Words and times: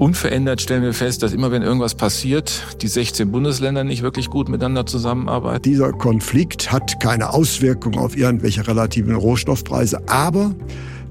Unverändert 0.00 0.62
stellen 0.62 0.82
wir 0.82 0.94
fest, 0.94 1.22
dass 1.22 1.34
immer 1.34 1.50
wenn 1.50 1.60
irgendwas 1.60 1.94
passiert, 1.94 2.64
die 2.80 2.88
16 2.88 3.30
Bundesländer 3.30 3.84
nicht 3.84 4.00
wirklich 4.00 4.30
gut 4.30 4.48
miteinander 4.48 4.86
zusammenarbeiten. 4.86 5.60
Dieser 5.60 5.92
Konflikt 5.92 6.72
hat 6.72 7.00
keine 7.00 7.34
Auswirkungen 7.34 7.98
auf 7.98 8.16
irgendwelche 8.16 8.66
relativen 8.66 9.14
Rohstoffpreise, 9.14 10.00
aber 10.08 10.54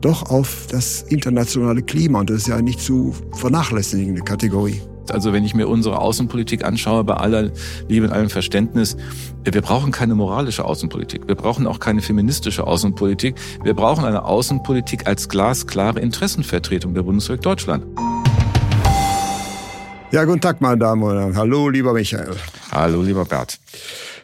doch 0.02 0.32
auf 0.32 0.66
das 0.72 1.04
internationale 1.04 1.84
Klima. 1.84 2.22
Und 2.22 2.32
das 2.32 2.38
ist 2.38 2.48
ja 2.48 2.60
nicht 2.64 2.80
zu 2.80 3.14
vernachlässigende 3.34 4.24
Kategorie. 4.24 4.82
Also 5.12 5.34
wenn 5.34 5.46
ich 5.46 5.54
mir 5.54 5.68
unsere 5.68 6.00
Außenpolitik 6.00 6.66
anschaue, 6.66 7.04
bei 7.04 7.14
aller 7.14 7.52
Liebe 7.88 8.08
und 8.08 8.12
allem 8.12 8.32
Verständnis, 8.32 8.98
wir 9.44 9.62
brauchen 9.62 9.92
keine 9.92 10.16
moralische 10.16 10.66
Außenpolitik. 10.66 11.28
Wir 11.28 11.36
brauchen 11.36 11.68
auch 11.68 11.80
keine 11.80 12.02
feministische 12.02 12.66
Außenpolitik. 12.66 13.36
Wir 13.64 13.76
brauchen 13.76 14.04
eine 14.04 14.26
Außenpolitik 14.26 15.06
als 15.06 15.30
glasklare 15.30 16.00
Interessenvertretung 16.00 16.96
der 16.96 17.04
Bundesrepublik 17.04 17.44
Deutschland. 17.44 17.86
Ja, 20.12 20.24
guten 20.24 20.42
Tag, 20.42 20.60
meine 20.60 20.80
Damen 20.80 21.04
und 21.04 21.16
Herren. 21.16 21.38
Hallo, 21.38 21.70
lieber 21.70 21.94
Michael. 21.94 22.36
Hallo, 22.72 23.04
lieber 23.04 23.26
Bert. 23.26 23.60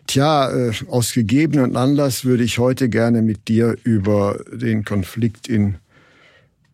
Tja, 0.08 0.50
äh, 0.50 0.72
aus 0.90 1.14
gegebenen 1.14 1.76
Anlass 1.76 2.26
würde 2.26 2.44
ich 2.44 2.58
heute 2.58 2.90
gerne 2.90 3.22
mit 3.22 3.48
dir 3.48 3.76
über 3.84 4.40
den 4.52 4.84
Konflikt 4.84 5.48
in 5.48 5.76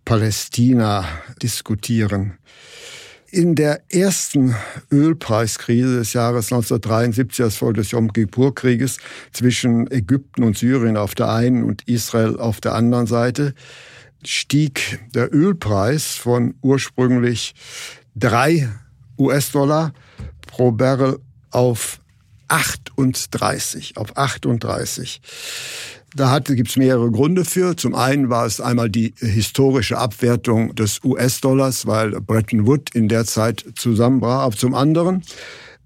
Palästina 0.06 1.06
diskutieren. 1.44 2.38
In 3.32 3.56
der 3.56 3.82
ersten 3.90 4.56
Ölpreiskrise 4.90 5.98
des 5.98 6.14
Jahres 6.14 6.46
1973 6.46 7.44
als 7.44 7.58
Folge 7.58 7.82
des 7.82 7.92
Yom 7.92 8.14
Kippur-Krieges 8.14 8.98
zwischen 9.34 9.92
Ägypten 9.92 10.44
und 10.44 10.58
Syrien 10.58 10.96
auf 10.96 11.16
der 11.16 11.34
einen 11.34 11.66
und 11.66 11.86
Israel 11.86 12.40
auf 12.40 12.62
der 12.62 12.76
anderen 12.76 13.08
Seite 13.08 13.56
stieg 14.24 15.02
der 15.14 15.36
Ölpreis 15.36 16.16
von 16.16 16.54
ursprünglich 16.62 17.56
drei 18.16 18.70
US-Dollar 19.18 19.94
pro 20.48 20.72
Barrel 20.72 21.20
auf 21.52 22.02
38, 22.48 23.98
auf 23.98 24.18
38. 24.18 25.22
Da 26.14 26.40
gibt 26.40 26.70
es 26.70 26.76
mehrere 26.76 27.10
Gründe 27.10 27.46
für. 27.46 27.78
Zum 27.78 27.96
einen 27.96 28.30
war 28.30 28.46
es 28.46 28.60
einmal 28.60 28.90
die 28.90 29.14
historische 29.18 29.98
Abwertung 29.98 30.76
des 30.76 31.02
US-Dollars, 31.04 31.88
weil 31.88 32.12
Bretton 32.20 32.68
Woods 32.68 32.94
in 32.94 33.08
der 33.08 33.26
Zeit 33.26 33.64
zusammenbrach. 33.76 34.42
Aber 34.42 34.56
zum 34.58 34.76
anderen 34.76 35.24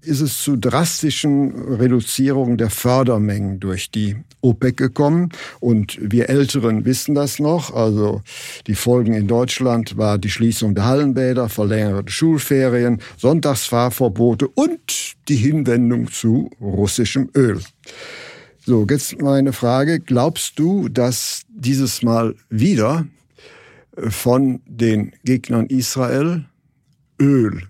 ist 0.06 0.20
es 0.20 0.42
zu 0.42 0.56
drastischen 0.56 1.52
Reduzierungen 1.74 2.56
der 2.56 2.70
Fördermengen 2.70 3.60
durch 3.60 3.90
die 3.90 4.16
OPEC 4.40 4.76
gekommen. 4.76 5.30
Und 5.60 5.98
wir 6.00 6.28
Älteren 6.28 6.84
wissen 6.84 7.14
das 7.14 7.38
noch. 7.38 7.74
Also 7.74 8.22
die 8.66 8.74
Folgen 8.74 9.14
in 9.14 9.26
Deutschland 9.26 9.96
war 9.96 10.18
die 10.18 10.30
Schließung 10.30 10.74
der 10.74 10.84
Hallenbäder, 10.84 11.48
verlängerte 11.48 12.12
Schulferien, 12.12 13.00
Sonntagsfahrverbote 13.16 14.48
und 14.48 15.14
die 15.28 15.36
Hinwendung 15.36 16.10
zu 16.10 16.50
russischem 16.60 17.30
Öl. 17.34 17.60
So, 18.64 18.86
jetzt 18.88 19.20
meine 19.20 19.52
Frage. 19.52 20.00
Glaubst 20.00 20.58
du, 20.58 20.88
dass 20.88 21.42
dieses 21.48 22.02
Mal 22.02 22.34
wieder 22.48 23.06
von 23.96 24.60
den 24.66 25.12
Gegnern 25.24 25.66
Israel 25.66 26.44
Öl 27.20 27.62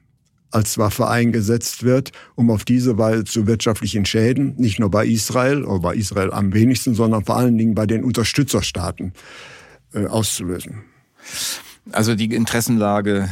als 0.51 0.79
Waffe 0.79 1.09
eingesetzt 1.09 1.83
wird, 1.83 2.13
um 2.35 2.51
auf 2.51 2.65
diese 2.65 2.99
Weise 2.99 3.25
zu 3.25 3.47
wirtschaftlichen 3.47 4.05
Schäden, 4.07 4.55
nicht 4.57 4.79
nur 4.79 4.91
bei 4.91 5.07
Israel, 5.07 5.65
oder 5.65 5.81
bei 5.81 5.95
Israel 5.95 6.33
am 6.33 6.55
wenigsten, 6.55 6.95
sondern 6.95 7.25
vor 7.25 7.37
allen 7.37 7.59
Dingen 7.59 7.75
bei 7.75 7.87
den 7.87 8.05
Unterstützerstaaten 8.05 9.13
äh, 9.93 10.07
auszulösen. 10.07 10.85
Also 11.93 12.17
die 12.17 12.35
Interessenlage 12.35 13.29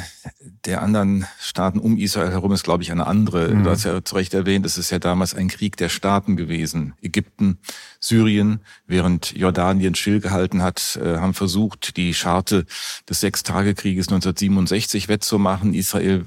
der 0.64 0.80
anderen 0.80 1.26
Staaten 1.40 1.80
um 1.80 1.96
Israel 1.96 2.30
herum 2.30 2.52
ist, 2.52 2.62
glaube 2.62 2.84
ich, 2.84 2.92
eine 2.92 3.06
andere. 3.06 3.48
Mhm. 3.48 3.64
Du 3.64 3.70
hast 3.70 3.84
ja 3.84 4.04
zu 4.04 4.14
Recht 4.14 4.32
erwähnt, 4.32 4.64
es 4.64 4.78
ist 4.78 4.90
ja 4.90 5.00
damals 5.00 5.34
ein 5.34 5.48
Krieg 5.48 5.76
der 5.76 5.88
Staaten 5.88 6.36
gewesen. 6.36 6.94
Ägypten, 7.02 7.58
Syrien, 7.98 8.60
während 8.86 9.36
Jordanien 9.36 9.96
stillgehalten 9.96 10.62
hat, 10.62 10.98
äh, 11.02 11.16
haben 11.16 11.34
versucht, 11.34 11.96
die 11.96 12.14
Scharte 12.14 12.64
des 13.08 13.20
Sechstagekrieges 13.20 14.06
1967 14.08 15.08
wettzumachen. 15.08 15.74
Israel, 15.74 16.26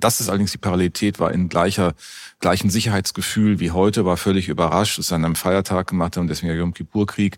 das 0.00 0.20
ist 0.20 0.28
allerdings 0.28 0.52
die 0.52 0.58
Parallelität, 0.58 1.20
war 1.20 1.32
in 1.32 1.48
gleicher, 1.48 1.94
gleichen 2.40 2.70
Sicherheitsgefühl 2.70 3.60
wie 3.60 3.70
heute, 3.70 4.04
war 4.04 4.16
völlig 4.16 4.48
überrascht, 4.48 4.98
ist 4.98 5.12
an 5.12 5.24
einem 5.24 5.36
Feiertag 5.36 5.88
gemacht 5.88 6.16
und 6.16 6.28
deswegen 6.28 6.48
der 6.48 6.58
Yom 6.58 6.74
Kippur-Krieg. 6.74 7.36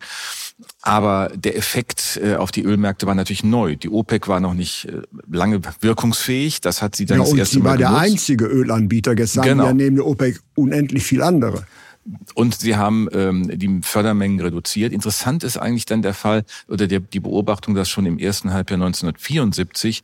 Aber 0.80 1.30
der 1.34 1.56
Effekt 1.56 2.20
äh, 2.22 2.36
auf 2.36 2.52
die 2.52 2.62
Ölmärkte 2.62 3.06
war 3.06 3.14
natürlich 3.14 3.44
neu. 3.44 3.76
Die 3.76 3.88
OPEC 3.88 4.28
war 4.28 4.40
noch 4.40 4.54
nicht 4.54 4.86
äh, 4.86 5.02
lange 5.30 5.60
wirkungsfähig. 5.80 6.60
Das 6.60 6.82
hat 6.82 6.96
sie 6.96 7.06
dann 7.06 7.18
ja, 7.18 7.24
das 7.24 7.34
erste 7.34 7.58
Mal 7.58 7.62
sie 7.62 7.64
war 7.64 7.76
genutzt. 7.76 7.92
der 7.92 8.00
einzige 8.00 8.44
Ölanbieter. 8.46 9.16
Jetzt 9.16 9.34
sagen 9.34 9.48
genau. 9.48 9.66
ja 9.66 9.72
neben 9.72 9.96
der 9.96 10.06
OPEC 10.06 10.40
unendlich 10.54 11.04
viel 11.04 11.22
andere. 11.22 11.66
Und 12.34 12.58
sie 12.58 12.74
haben 12.76 13.08
ähm, 13.12 13.48
die 13.58 13.80
Fördermengen 13.82 14.40
reduziert. 14.40 14.92
Interessant 14.92 15.44
ist 15.44 15.56
eigentlich 15.56 15.86
dann 15.86 16.02
der 16.02 16.14
Fall 16.14 16.44
oder 16.66 16.88
der, 16.88 16.98
die 16.98 17.20
Beobachtung, 17.20 17.76
dass 17.76 17.88
schon 17.88 18.06
im 18.06 18.18
ersten 18.18 18.52
Halbjahr 18.52 18.80
1974 18.80 20.02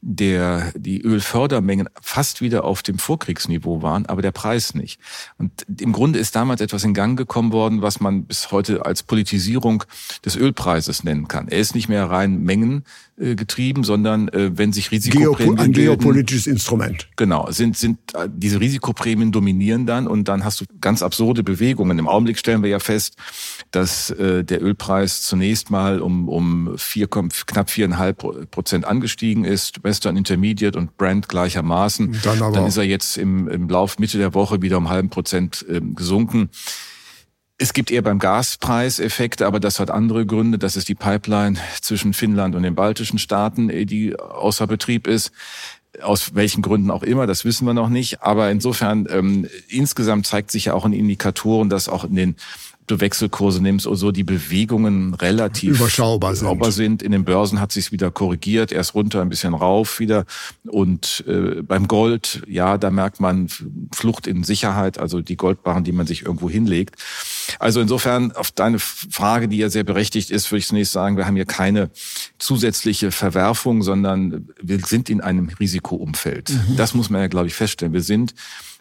der, 0.00 0.72
die 0.76 1.02
Ölfördermengen 1.02 1.88
fast 2.00 2.40
wieder 2.40 2.64
auf 2.64 2.82
dem 2.82 2.98
Vorkriegsniveau 2.98 3.82
waren, 3.82 4.06
aber 4.06 4.22
der 4.22 4.30
Preis 4.30 4.74
nicht. 4.74 5.00
Und 5.38 5.50
im 5.80 5.92
Grunde 5.92 6.18
ist 6.18 6.36
damals 6.36 6.60
etwas 6.60 6.84
in 6.84 6.94
Gang 6.94 7.18
gekommen 7.18 7.52
worden, 7.52 7.82
was 7.82 8.00
man 8.00 8.24
bis 8.24 8.52
heute 8.52 8.86
als 8.86 9.02
Politisierung 9.02 9.84
des 10.24 10.36
Ölpreises 10.36 11.02
nennen 11.02 11.26
kann. 11.26 11.48
Er 11.48 11.58
ist 11.58 11.74
nicht 11.74 11.88
mehr 11.88 12.08
rein 12.08 12.42
Mengen 12.42 12.84
äh, 13.18 13.34
getrieben, 13.34 13.82
sondern 13.82 14.28
äh, 14.28 14.56
wenn 14.56 14.72
sich 14.72 14.92
Risikoprämien 14.92 15.56
Geopo 15.56 15.62
ein 15.62 15.72
geopolitisches 15.72 16.46
Instrument. 16.46 17.08
Genau, 17.16 17.50
sind 17.50 17.76
sind 17.76 17.98
äh, 18.14 18.28
diese 18.32 18.60
Risikoprämien 18.60 19.32
dominieren 19.32 19.86
dann 19.86 20.06
und 20.06 20.28
dann 20.28 20.44
hast 20.44 20.60
du 20.60 20.64
ganz 20.80 21.02
absurde 21.02 21.42
Bewegungen. 21.42 21.98
Im 21.98 22.06
Augenblick 22.06 22.38
stellen 22.38 22.62
wir 22.62 22.70
ja 22.70 22.78
fest, 22.78 23.16
dass 23.72 24.10
äh, 24.10 24.44
der 24.44 24.62
Ölpreis 24.62 25.22
zunächst 25.22 25.70
mal 25.70 26.00
um 26.00 26.28
um 26.28 26.78
vier, 26.78 27.08
knapp 27.08 27.70
viereinhalb 27.70 28.50
Prozent 28.50 28.84
angestiegen 28.84 29.44
ist 29.44 29.80
Western 29.88 30.16
Intermediate 30.16 30.78
und 30.78 30.96
Brand 30.98 31.28
gleichermaßen. 31.28 32.18
Dann, 32.22 32.42
aber 32.42 32.56
Dann 32.56 32.66
ist 32.66 32.76
er 32.76 32.84
jetzt 32.84 33.16
im, 33.16 33.48
im 33.48 33.68
Lauf 33.68 33.98
Mitte 33.98 34.18
der 34.18 34.34
Woche 34.34 34.60
wieder 34.60 34.76
um 34.76 34.90
halben 34.90 35.08
Prozent 35.08 35.64
äh, 35.68 35.80
gesunken. 35.80 36.50
Es 37.56 37.72
gibt 37.72 37.90
eher 37.90 38.02
beim 38.02 38.18
Gaspreis 38.18 39.00
Effekte, 39.00 39.46
aber 39.46 39.58
das 39.58 39.80
hat 39.80 39.90
andere 39.90 40.26
Gründe. 40.26 40.58
Das 40.58 40.76
ist 40.76 40.88
die 40.88 40.94
Pipeline 40.94 41.58
zwischen 41.80 42.12
Finnland 42.12 42.54
und 42.54 42.62
den 42.62 42.74
baltischen 42.74 43.18
Staaten, 43.18 43.70
äh, 43.70 43.86
die 43.86 44.18
außer 44.18 44.66
Betrieb 44.66 45.06
ist. 45.06 45.32
Aus 46.02 46.34
welchen 46.34 46.62
Gründen 46.62 46.90
auch 46.90 47.02
immer, 47.02 47.26
das 47.26 47.46
wissen 47.46 47.66
wir 47.66 47.74
noch 47.74 47.88
nicht. 47.88 48.22
Aber 48.22 48.50
insofern, 48.50 49.08
ähm, 49.10 49.48
insgesamt 49.68 50.26
zeigt 50.26 50.50
sich 50.50 50.66
ja 50.66 50.74
auch 50.74 50.84
in 50.84 50.92
Indikatoren, 50.92 51.70
dass 51.70 51.88
auch 51.88 52.04
in 52.04 52.14
den 52.14 52.36
du 52.90 53.00
Wechselkurse 53.00 53.62
nimmst 53.62 53.86
oder 53.86 53.96
so, 53.96 54.12
die 54.12 54.24
Bewegungen 54.24 55.14
relativ 55.14 55.76
überschaubar 55.76 56.34
sind. 56.34 56.46
Überschaubar 56.46 56.72
sind. 56.72 57.02
In 57.02 57.12
den 57.12 57.24
Börsen 57.24 57.60
hat 57.60 57.72
sich 57.72 57.92
wieder 57.92 58.10
korrigiert, 58.10 58.72
erst 58.72 58.94
runter, 58.94 59.22
ein 59.22 59.28
bisschen 59.28 59.54
rauf 59.54 60.00
wieder. 60.00 60.24
Und 60.66 61.24
äh, 61.26 61.62
beim 61.62 61.88
Gold, 61.88 62.42
ja, 62.46 62.78
da 62.78 62.90
merkt 62.90 63.20
man 63.20 63.48
Flucht 63.94 64.26
in 64.26 64.44
Sicherheit, 64.44 64.98
also 64.98 65.20
die 65.20 65.36
Goldbarren, 65.36 65.84
die 65.84 65.92
man 65.92 66.06
sich 66.06 66.24
irgendwo 66.24 66.50
hinlegt. 66.50 66.96
Also 67.58 67.80
insofern 67.80 68.32
auf 68.32 68.50
deine 68.50 68.78
Frage, 68.78 69.48
die 69.48 69.58
ja 69.58 69.70
sehr 69.70 69.84
berechtigt 69.84 70.30
ist, 70.30 70.50
würde 70.50 70.60
ich 70.60 70.66
zunächst 70.66 70.92
sagen, 70.92 71.16
wir 71.16 71.26
haben 71.26 71.36
hier 71.36 71.46
keine 71.46 71.90
zusätzliche 72.38 73.10
Verwerfung, 73.10 73.82
sondern 73.82 74.48
wir 74.60 74.80
sind 74.80 75.10
in 75.10 75.20
einem 75.20 75.48
Risikoumfeld. 75.48 76.50
Mhm. 76.50 76.76
Das 76.76 76.94
muss 76.94 77.10
man 77.10 77.20
ja, 77.20 77.28
glaube 77.28 77.46
ich, 77.46 77.54
feststellen. 77.54 77.92
Wir 77.92 78.02
sind 78.02 78.34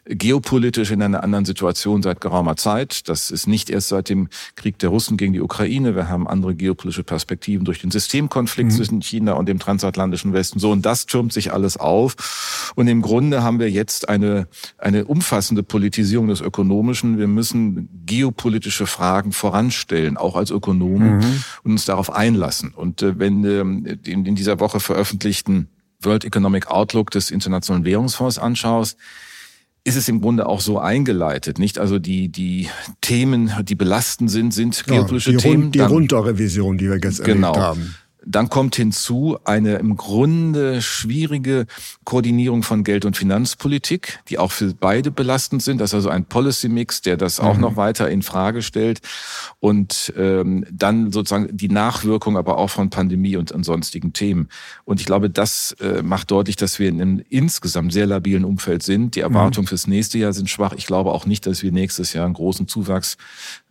geopolitisch 0.10 0.92
in 0.92 1.02
einer 1.02 1.24
anderen 1.24 1.46
Situation 1.46 2.02
seit 2.02 2.22
geraumer 2.22 2.56
Zeit. 2.56 3.10
Das 3.10 3.32
ist 3.32 3.48
nicht 3.48 3.70
erst 3.70 3.90
seit 3.90 4.10
dem 4.10 4.30
Krieg 4.56 4.80
der 4.80 4.90
Russen 4.90 5.18
gegen 5.18 5.34
die 5.34 5.42
Ukraine. 5.42 5.96
Wir 5.96 6.08
haben 6.08 6.28
andere 6.28 6.56
geopolitische 6.56 7.04
Perspektiven 7.04 7.66
durch 7.66 7.80
den 7.80 7.92
Systemkonflikt 7.92 8.72
mhm. 8.72 8.76
zwischen 8.76 9.02
China 9.02 9.34
und 9.34 9.48
dem 9.48 9.60
transatlantischen 9.60 10.34
Westen. 10.34 10.60
So, 10.60 10.72
und 10.72 10.86
das 10.86 11.06
türmt 11.06 11.34
sich 11.34 11.52
alles 11.54 11.78
auf. 11.78 12.72
Und 12.76 12.88
im 12.88 13.02
Grunde 13.02 13.44
haben 13.44 13.60
wir 13.60 13.70
jetzt 13.70 14.10
eine, 14.10 14.48
eine 14.78 15.06
umfassende 15.06 15.64
Politisierung 15.64 16.28
des 16.28 16.42
Ökonomischen. 16.42 17.18
Wir 17.18 17.28
müssen 17.28 17.90
geopolitische 18.06 18.88
Fragen 18.88 19.32
voranstellen, 19.32 20.18
auch 20.18 20.36
als 20.36 20.52
Ökonomen, 20.52 21.18
mhm. 21.18 21.44
und 21.64 21.72
uns 21.72 21.86
darauf 21.86 22.14
einlassen. 22.14 22.74
Und 22.74 23.02
äh, 23.02 23.20
wenn 23.20 23.44
äh, 23.44 23.98
in, 24.10 24.26
in 24.26 24.36
dieser 24.36 24.60
Woche 24.60 24.80
veröffentlichten 24.80 25.68
World 26.02 26.26
Economic 26.26 26.68
Outlook 26.68 27.12
des 27.12 27.32
Internationalen 27.32 27.84
Währungsfonds 27.84 28.38
anschaust, 28.38 28.98
ist 29.88 29.96
es 29.96 30.10
im 30.10 30.20
Grunde 30.20 30.48
auch 30.48 30.60
so 30.60 30.80
eingeleitet, 30.80 31.60
nicht? 31.60 31.80
Also 31.80 31.98
die, 31.98 32.28
die 32.28 32.68
Themen, 33.00 33.52
die 33.64 33.76
belastend 33.76 34.30
sind, 34.30 34.54
sind 34.54 34.86
geopolitische 34.86 35.32
ja, 35.32 35.38
die 35.38 35.44
Themen. 35.44 35.64
Rund, 35.64 35.76
die 35.76 35.80
Runterrevision, 35.80 36.78
die 36.78 36.90
wir 36.90 37.00
jetzt 37.02 37.24
genau. 37.24 37.54
erlebt 37.54 37.64
haben. 37.64 37.96
Dann 38.30 38.50
kommt 38.50 38.76
hinzu 38.76 39.38
eine 39.46 39.76
im 39.76 39.96
Grunde 39.96 40.82
schwierige 40.82 41.66
Koordinierung 42.04 42.62
von 42.62 42.84
Geld- 42.84 43.06
und 43.06 43.16
Finanzpolitik, 43.16 44.20
die 44.28 44.38
auch 44.38 44.52
für 44.52 44.74
beide 44.74 45.12
belastend 45.12 45.64
sind. 45.64 45.80
Das 45.80 45.92
ist 45.92 45.96
also 45.96 46.10
ein 46.10 46.26
Policy-Mix, 46.26 47.02
der 47.02 47.16
das 47.16 47.40
auch 47.40 47.56
mhm. 47.56 47.62
noch 47.62 47.76
weiter 47.78 48.10
in 48.10 48.24
Frage 48.24 48.62
stellt. 48.62 49.00
Und 49.60 50.14
ähm, 50.18 50.66
dann 50.70 51.14
sozusagen 51.14 51.56
die 51.56 51.70
Nachwirkung 51.70 52.36
aber 52.36 52.58
auch 52.58 52.70
von 52.70 52.90
Pandemie 52.90 53.38
und, 53.38 53.54
und 53.54 53.64
sonstigen 53.64 54.12
Themen. 54.12 54.50
Und 54.84 55.00
ich 55.00 55.06
glaube, 55.06 55.30
das 55.30 55.78
äh, 55.80 56.02
macht 56.04 56.30
deutlich, 56.30 56.58
dass 56.58 56.80
wir 56.80 56.90
in 56.90 57.02
einem 57.02 57.24
insgesamt 57.30 57.94
sehr 57.94 58.08
labilen 58.08 58.44
Umfeld 58.44 58.84
sind. 58.84 59.16
Die 59.16 59.22
Erwartungen 59.22 59.66
mhm. 59.66 59.70
fürs 59.70 59.88
nächste 59.88 60.18
Jahr 60.18 60.34
sind 60.34 60.50
schwach. 60.50 60.74
Ich 60.76 60.86
glaube 60.86 61.14
auch 61.14 61.26
nicht, 61.26 61.46
dass 61.46 61.64
wir 61.64 61.72
nächstes 61.72 62.12
Jahr 62.12 62.26
einen 62.26 62.34
großen 62.34 62.68
Zuwachs 62.68 63.16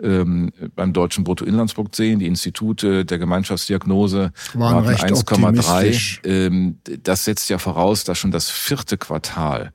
ähm, 0.02 0.50
beim 0.74 0.94
deutschen 0.94 1.24
Bruttoinlandsprodukt 1.24 1.94
sehen. 1.94 2.20
Die 2.20 2.26
Institute 2.26 3.04
der 3.04 3.18
Gemeinschaftsdiagnose 3.18 4.32
waren 4.54 4.84
recht 4.86 5.04
1,3. 5.04 6.24
Ähm, 6.24 6.78
das 7.02 7.24
setzt 7.24 7.48
ja 7.48 7.58
voraus, 7.58 8.04
dass 8.04 8.18
schon 8.18 8.30
das 8.30 8.50
vierte 8.50 8.98
Quartal 8.98 9.72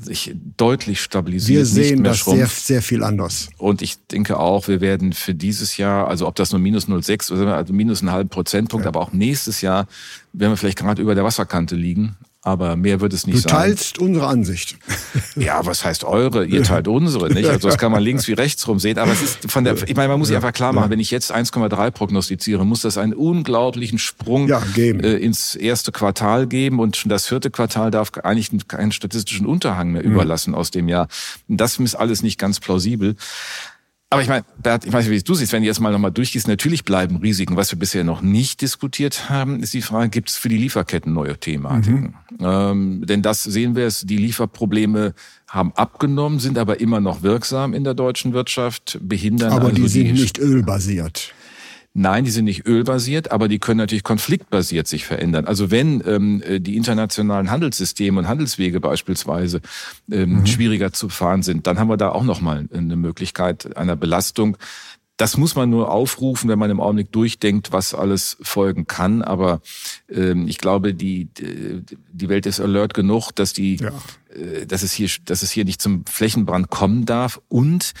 sich 0.00 0.32
deutlich 0.56 1.00
stabilisiert. 1.00 1.58
Wir 1.58 1.66
sehen 1.66 2.04
das 2.04 2.24
sehr, 2.24 2.46
sehr 2.46 2.82
viel 2.82 3.02
anders. 3.02 3.48
Und 3.58 3.82
ich 3.82 3.96
denke 4.06 4.38
auch, 4.38 4.68
wir 4.68 4.80
werden 4.80 5.12
für 5.12 5.34
dieses 5.34 5.76
Jahr, 5.76 6.06
also 6.08 6.26
ob 6.26 6.36
das 6.36 6.52
nur 6.52 6.60
minus 6.60 6.88
0,6 6.88 7.32
oder 7.32 7.56
also 7.56 7.72
minus 7.72 8.00
einen 8.00 8.12
halben 8.12 8.28
Prozentpunkt, 8.28 8.84
ja. 8.84 8.90
aber 8.90 9.00
auch 9.00 9.12
nächstes 9.12 9.60
Jahr 9.60 9.86
werden 10.32 10.52
wir 10.52 10.56
vielleicht 10.56 10.78
gerade 10.78 11.02
über 11.02 11.14
der 11.14 11.24
Wasserkante 11.24 11.74
liegen 11.74 12.16
aber 12.48 12.76
mehr 12.76 13.00
wird 13.00 13.12
es 13.12 13.26
nicht 13.26 13.40
sein. 13.40 13.42
Du 13.42 13.48
teilst 13.48 13.96
sein. 13.96 14.06
unsere 14.06 14.26
Ansicht. 14.26 14.76
Ja, 15.36 15.64
was 15.64 15.84
heißt 15.84 16.02
eure? 16.02 16.44
Ihr 16.44 16.64
teilt 16.64 16.88
unsere, 16.88 17.32
nicht? 17.32 17.48
Also 17.48 17.68
das 17.68 17.78
kann 17.78 17.92
man 17.92 18.02
links 18.02 18.26
wie 18.26 18.32
rechts 18.32 18.66
rum 18.66 18.80
sehen. 18.80 18.98
Aber 18.98 19.12
es 19.12 19.22
ist 19.22 19.50
von 19.50 19.62
der, 19.62 19.76
ich 19.86 19.94
meine, 19.94 20.08
man 20.08 20.18
muss 20.18 20.28
sich 20.28 20.36
einfach 20.36 20.52
klar 20.52 20.72
machen, 20.72 20.90
wenn 20.90 20.98
ich 20.98 21.12
jetzt 21.12 21.32
1,3 21.32 21.90
prognostiziere, 21.92 22.66
muss 22.66 22.82
das 22.82 22.98
einen 22.98 23.14
unglaublichen 23.14 23.98
Sprung 23.98 24.48
ja, 24.48 24.60
äh, 24.76 25.16
ins 25.16 25.54
erste 25.54 25.92
Quartal 25.92 26.48
geben 26.48 26.80
und 26.80 26.96
schon 26.96 27.08
das 27.08 27.26
vierte 27.26 27.50
Quartal 27.50 27.92
darf 27.92 28.10
eigentlich 28.24 28.50
keinen 28.66 28.90
statistischen 28.90 29.46
Unterhang 29.46 29.92
mehr 29.92 30.02
mhm. 30.02 30.12
überlassen 30.12 30.54
aus 30.54 30.72
dem 30.72 30.88
Jahr. 30.88 31.06
Das 31.46 31.78
ist 31.78 31.94
alles 31.94 32.22
nicht 32.22 32.38
ganz 32.38 32.58
plausibel. 32.58 33.14
Aber 34.10 34.22
ich 34.22 34.28
meine, 34.28 34.44
Bert, 34.62 34.86
ich 34.86 34.92
weiß 34.92 35.06
nicht, 35.06 35.20
wie 35.20 35.22
du 35.22 35.34
siehst, 35.34 35.52
wenn 35.52 35.62
du 35.62 35.66
jetzt 35.66 35.80
mal 35.80 35.92
nochmal 35.92 36.10
durchgehst, 36.10 36.48
natürlich 36.48 36.84
bleiben 36.84 37.16
Risiken. 37.16 37.56
Was 37.56 37.70
wir 37.72 37.78
bisher 37.78 38.04
noch 38.04 38.22
nicht 38.22 38.62
diskutiert 38.62 39.28
haben, 39.28 39.62
ist 39.62 39.74
die 39.74 39.82
Frage, 39.82 40.08
gibt 40.08 40.30
es 40.30 40.38
für 40.38 40.48
die 40.48 40.56
Lieferketten 40.56 41.12
neue 41.12 41.36
Thematiken? 41.36 42.14
Mhm. 42.30 42.38
Ähm, 42.40 43.06
denn 43.06 43.20
das 43.20 43.42
sehen 43.44 43.76
wir 43.76 43.84
es, 43.84 44.06
die 44.06 44.16
Lieferprobleme 44.16 45.12
haben 45.46 45.72
abgenommen, 45.74 46.38
sind 46.38 46.56
aber 46.56 46.80
immer 46.80 47.00
noch 47.00 47.22
wirksam 47.22 47.74
in 47.74 47.84
der 47.84 47.92
deutschen 47.92 48.32
Wirtschaft, 48.32 48.98
behindern 49.02 49.52
aber 49.52 49.66
also 49.66 49.76
die 49.76 49.88
sind 49.88 50.14
nicht 50.14 50.38
ölbasiert. 50.38 51.34
Nein, 52.00 52.24
die 52.24 52.30
sind 52.30 52.44
nicht 52.44 52.64
ölbasiert, 52.64 53.32
aber 53.32 53.48
die 53.48 53.58
können 53.58 53.78
natürlich 53.78 54.04
konfliktbasiert 54.04 54.86
sich 54.86 55.04
verändern. 55.04 55.46
Also 55.46 55.72
wenn 55.72 56.00
ähm, 56.06 56.40
äh, 56.42 56.60
die 56.60 56.76
internationalen 56.76 57.50
Handelssysteme 57.50 58.20
und 58.20 58.28
Handelswege 58.28 58.78
beispielsweise 58.78 59.60
ähm, 60.08 60.36
mhm. 60.36 60.46
schwieriger 60.46 60.92
zu 60.92 61.08
fahren 61.08 61.42
sind, 61.42 61.66
dann 61.66 61.80
haben 61.80 61.88
wir 61.88 61.96
da 61.96 62.10
auch 62.10 62.22
nochmal 62.22 62.68
eine 62.72 62.94
Möglichkeit 62.94 63.76
einer 63.76 63.96
Belastung. 63.96 64.56
Das 65.16 65.36
muss 65.36 65.56
man 65.56 65.70
nur 65.70 65.90
aufrufen, 65.90 66.48
wenn 66.48 66.60
man 66.60 66.70
im 66.70 66.78
Augenblick 66.78 67.10
durchdenkt, 67.10 67.72
was 67.72 67.94
alles 67.94 68.36
folgen 68.42 68.86
kann. 68.86 69.22
Aber 69.22 69.60
ähm, 70.08 70.46
ich 70.46 70.58
glaube, 70.58 70.94
die, 70.94 71.28
die 71.34 72.28
Welt 72.28 72.46
ist 72.46 72.60
alert 72.60 72.94
genug, 72.94 73.32
dass 73.32 73.52
die, 73.52 73.74
ja. 73.74 73.88
äh, 74.36 74.66
dass 74.66 74.84
es 74.84 74.92
hier, 74.92 75.10
dass 75.24 75.42
es 75.42 75.50
hier 75.50 75.64
nicht 75.64 75.82
zum 75.82 76.06
Flächenbrand 76.06 76.70
kommen 76.70 77.06
darf. 77.06 77.40
Und 77.48 77.92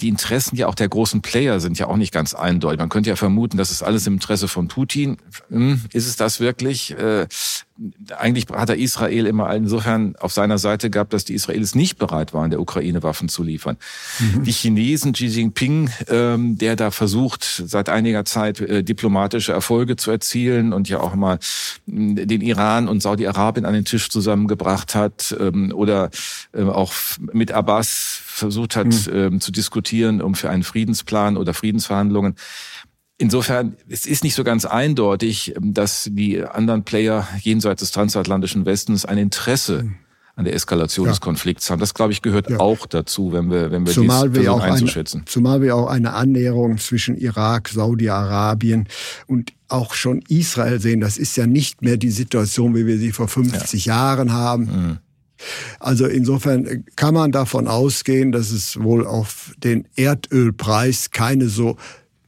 die 0.00 0.08
Interessen 0.08 0.56
ja 0.56 0.66
auch 0.66 0.74
der 0.74 0.88
großen 0.88 1.22
Player 1.22 1.60
sind 1.60 1.78
ja 1.78 1.86
auch 1.86 1.96
nicht 1.96 2.12
ganz 2.12 2.34
eindeutig. 2.34 2.78
Man 2.78 2.88
könnte 2.88 3.10
ja 3.10 3.16
vermuten, 3.16 3.56
das 3.56 3.70
ist 3.70 3.82
alles 3.82 4.06
im 4.06 4.14
Interesse 4.14 4.48
von 4.48 4.68
Putin. 4.68 5.18
Hm, 5.50 5.82
ist 5.92 6.06
es 6.06 6.16
das 6.16 6.40
wirklich? 6.40 6.94
Eigentlich 8.16 8.46
hat 8.52 8.68
er 8.68 8.76
Israel 8.76 9.26
immer 9.26 9.54
insofern 9.54 10.14
auf 10.16 10.32
seiner 10.32 10.58
Seite 10.58 10.90
gehabt, 10.90 11.12
dass 11.12 11.24
die 11.24 11.34
Israelis 11.34 11.74
nicht 11.74 11.98
bereit 11.98 12.34
waren, 12.34 12.50
der 12.50 12.60
Ukraine 12.60 13.02
Waffen 13.02 13.28
zu 13.28 13.42
liefern. 13.42 13.78
Mhm. 14.18 14.44
Die 14.44 14.52
Chinesen, 14.52 15.12
Xi 15.12 15.26
Jinping, 15.26 15.88
ähm, 16.08 16.58
der 16.58 16.76
da 16.76 16.90
versucht, 16.90 17.44
seit 17.44 17.88
einiger 17.88 18.24
Zeit 18.24 18.60
äh, 18.60 18.84
diplomatische 18.84 19.52
Erfolge 19.52 19.96
zu 19.96 20.10
erzielen 20.10 20.72
und 20.72 20.88
ja 20.88 21.00
auch 21.00 21.14
mal 21.14 21.38
hm, 21.86 22.16
den 22.16 22.42
Iran 22.42 22.88
und 22.88 23.00
Saudi-Arabien 23.00 23.64
an 23.64 23.72
den 23.72 23.84
Tisch 23.84 24.10
zusammengebracht 24.10 24.94
hat 24.94 25.34
ähm, 25.40 25.72
oder 25.74 26.10
äh, 26.52 26.62
auch 26.62 26.92
mit 27.32 27.52
Abbas 27.52 28.20
versucht 28.26 28.76
hat 28.76 28.86
mhm. 28.86 29.12
ähm, 29.12 29.40
zu 29.40 29.52
diskutieren, 29.52 30.20
um 30.20 30.34
für 30.34 30.50
einen 30.50 30.64
Friedensplan 30.64 31.36
oder 31.36 31.54
Friedensverhandlungen. 31.54 32.36
Insofern, 33.20 33.76
es 33.86 34.06
ist 34.06 34.24
nicht 34.24 34.34
so 34.34 34.44
ganz 34.44 34.64
eindeutig, 34.64 35.54
dass 35.60 36.08
die 36.10 36.42
anderen 36.42 36.84
Player 36.84 37.28
jenseits 37.42 37.80
des 37.80 37.90
transatlantischen 37.90 38.64
Westens 38.64 39.04
ein 39.04 39.18
Interesse 39.18 39.82
mhm. 39.82 39.94
an 40.36 40.46
der 40.46 40.54
Eskalation 40.54 41.04
ja. 41.04 41.12
des 41.12 41.20
Konflikts 41.20 41.68
haben. 41.68 41.80
Das, 41.80 41.92
glaube 41.92 42.12
ich, 42.12 42.22
gehört 42.22 42.48
ja. 42.48 42.58
auch 42.58 42.86
dazu, 42.86 43.30
wenn 43.34 43.50
wir, 43.50 43.70
wenn 43.70 43.84
wir 43.84 43.92
zumal 43.92 44.30
dies 44.30 44.42
versuchen 44.42 44.62
einzuschätzen. 44.62 45.18
Eine, 45.18 45.24
zumal 45.26 45.60
wir 45.60 45.76
auch 45.76 45.88
eine 45.88 46.14
Annäherung 46.14 46.78
zwischen 46.78 47.14
Irak, 47.14 47.68
Saudi-Arabien 47.68 48.88
und 49.26 49.52
auch 49.68 49.92
schon 49.92 50.22
Israel 50.28 50.80
sehen. 50.80 51.02
Das 51.02 51.18
ist 51.18 51.36
ja 51.36 51.46
nicht 51.46 51.82
mehr 51.82 51.98
die 51.98 52.12
Situation, 52.12 52.74
wie 52.74 52.86
wir 52.86 52.96
sie 52.96 53.12
vor 53.12 53.28
50 53.28 53.84
ja. 53.84 53.96
Jahren 53.96 54.32
haben. 54.32 54.62
Mhm. 54.64 54.98
Also 55.78 56.06
insofern 56.06 56.86
kann 56.96 57.12
man 57.12 57.32
davon 57.32 57.68
ausgehen, 57.68 58.32
dass 58.32 58.50
es 58.50 58.80
wohl 58.80 59.06
auf 59.06 59.52
den 59.58 59.86
Erdölpreis 59.94 61.10
keine 61.10 61.48
so 61.48 61.76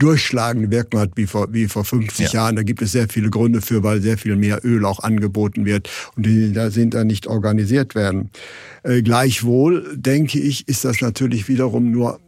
durchschlagende 0.03 0.71
Wirkung 0.71 1.01
hat 1.01 1.13
wie 1.17 1.27
vor, 1.27 1.53
wie 1.53 1.69
vor 1.69 1.85
50 1.85 2.27
ja. 2.27 2.41
Jahren. 2.41 2.57
Da 2.57 2.63
gibt 2.63 2.83
es 2.83 2.93
sehr 2.93 3.09
viele 3.09 3.31
Gründe 3.31 3.61
für, 3.61 3.83
weil 3.83 4.01
sehr 4.01 4.19
viel 4.19 4.37
mehr 4.37 4.65
Öl 4.65 4.85
auch 4.85 5.01
angeboten 5.01 5.65
wird 5.65 5.89
und 6.17 6.27
die 6.27 6.53
da 6.53 6.71
sind 6.71 6.95
da 6.95 7.05
nicht 7.05 7.27
organisiert 7.27 7.95
werden. 7.95 8.31
Äh, 8.83 9.03
gleichwohl 9.03 9.97
denke 9.97 10.39
ich, 10.39 10.69
ist 10.69 10.85
das 10.85 11.01
natürlich 11.01 11.49
wiederum 11.49 11.91
nur 11.91 12.21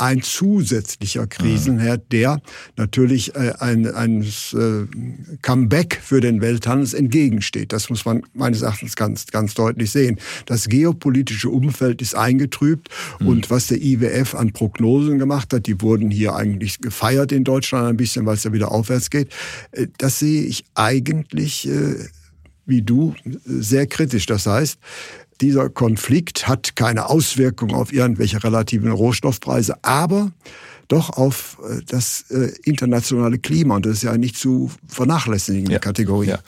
ein 0.00 0.22
zusätzlicher 0.22 1.26
Krisenherd, 1.26 2.10
der 2.10 2.40
natürlich 2.76 3.34
äh, 3.34 3.52
ein, 3.58 3.86
ein 3.86 4.22
äh, 4.22 5.36
Comeback 5.42 6.00
für 6.02 6.20
den 6.20 6.40
Welthandel 6.40 6.94
entgegensteht. 6.94 7.72
Das 7.72 7.90
muss 7.90 8.06
man 8.06 8.22
meines 8.32 8.62
Erachtens 8.62 8.96
ganz, 8.96 9.26
ganz 9.26 9.54
deutlich 9.54 9.90
sehen. 9.90 10.18
Das 10.46 10.68
geopolitische 10.68 11.50
Umfeld 11.50 12.00
ist 12.00 12.14
eingetrübt 12.14 12.88
mhm. 13.18 13.26
und 13.26 13.50
was 13.50 13.66
der 13.66 13.82
IWF 13.82 14.34
an 14.34 14.52
Prognosen 14.52 15.18
gemacht 15.18 15.52
hat, 15.52 15.66
die 15.66 15.80
wurden 15.82 16.10
hier 16.10 16.34
eigentlich 16.34 16.80
gefeiert 16.80 17.30
in 17.30 17.44
Deutschland 17.44 17.86
ein 17.86 17.96
bisschen, 17.98 18.24
weil 18.24 18.36
es 18.36 18.44
ja 18.44 18.54
wieder 18.54 18.72
aufwärts 18.72 19.10
geht. 19.10 19.30
Äh, 19.72 19.88
das 19.98 20.18
sehe 20.18 20.42
ich 20.42 20.64
eigentlich 20.74 21.68
wie 22.66 22.82
du 22.82 23.14
sehr 23.44 23.86
kritisch. 23.86 24.26
Das 24.26 24.46
heißt, 24.46 24.78
dieser 25.40 25.70
Konflikt 25.70 26.48
hat 26.48 26.76
keine 26.76 27.08
Auswirkung 27.08 27.74
auf 27.74 27.92
irgendwelche 27.92 28.42
relativen 28.42 28.90
Rohstoffpreise, 28.90 29.82
aber 29.82 30.32
doch 30.90 31.10
auf 31.10 31.58
äh, 31.64 31.82
das 31.86 32.24
äh, 32.30 32.52
internationale 32.64 33.38
Klima. 33.38 33.76
Und 33.76 33.86
das 33.86 33.94
ist 33.94 34.02
ja 34.02 34.16
nicht 34.18 34.36
zu 34.36 34.70
vernachlässigende 34.88 35.74
ja, 35.74 35.78
Kategorie. 35.78 36.28
Ja. 36.28 36.38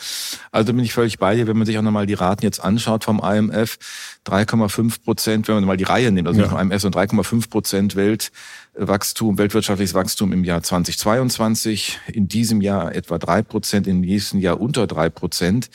Also 0.51 0.73
bin 0.73 0.85
ich 0.85 0.93
völlig 0.93 1.19
bei 1.19 1.37
dir, 1.37 1.47
wenn 1.47 1.57
man 1.57 1.65
sich 1.65 1.79
auch 1.79 1.83
nochmal 1.83 2.07
die 2.07 2.15
Raten 2.15 2.45
jetzt 2.45 2.59
anschaut 2.59 3.05
vom 3.05 3.21
IMF. 3.21 3.79
3,5 4.27 5.03
Prozent, 5.05 5.49
wenn 5.49 5.57
man 5.57 5.65
mal 5.65 5.77
die 5.77 5.85
Reihe 5.85 6.11
nimmt, 6.11 6.27
also 6.27 6.41
ja. 6.41 6.47
nicht 6.47 6.53
vom 6.53 6.61
IMF, 6.61 6.83
sondern 6.83 7.09
3,5 7.09 7.51
Prozent 7.51 7.97
Weltwachstum, 7.97 9.39
weltwirtschaftliches 9.39 9.95
Wachstum 9.95 10.33
im 10.33 10.43
Jahr 10.43 10.63
2022. 10.63 12.01
In 12.13 12.27
diesem 12.27 12.61
Jahr 12.61 12.95
etwa 12.95 13.19
drei 13.19 13.43
Prozent, 13.43 13.87
im 13.87 14.01
nächsten 14.01 14.39
Jahr 14.39 14.61
unter 14.61 14.89
drei 14.89 15.09
Prozent. 15.09 15.71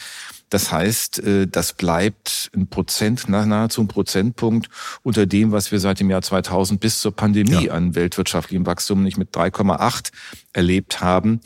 Das 0.49 0.71
heißt, 0.71 1.19
äh, 1.19 1.47
das 1.47 1.73
bleibt 1.73 2.49
ein 2.55 2.67
Prozent, 2.67 3.27
nahezu 3.29 3.81
ein 3.81 3.87
Prozentpunkt 3.87 4.69
unter 5.03 5.25
dem, 5.25 5.51
was 5.51 5.71
wir 5.71 5.79
seit 5.79 5.99
dem 5.99 6.09
Jahr 6.09 6.21
2000 6.21 6.79
bis 6.79 7.01
zur 7.01 7.15
Pandemie 7.15 7.65
ja. 7.65 7.73
an 7.73 7.95
weltwirtschaftlichem 7.95 8.65
Wachstum 8.65 9.03
nicht 9.03 9.17
mit 9.17 9.35
3,8 9.35 10.11
erlebt 10.53 11.01
haben. 11.01 11.41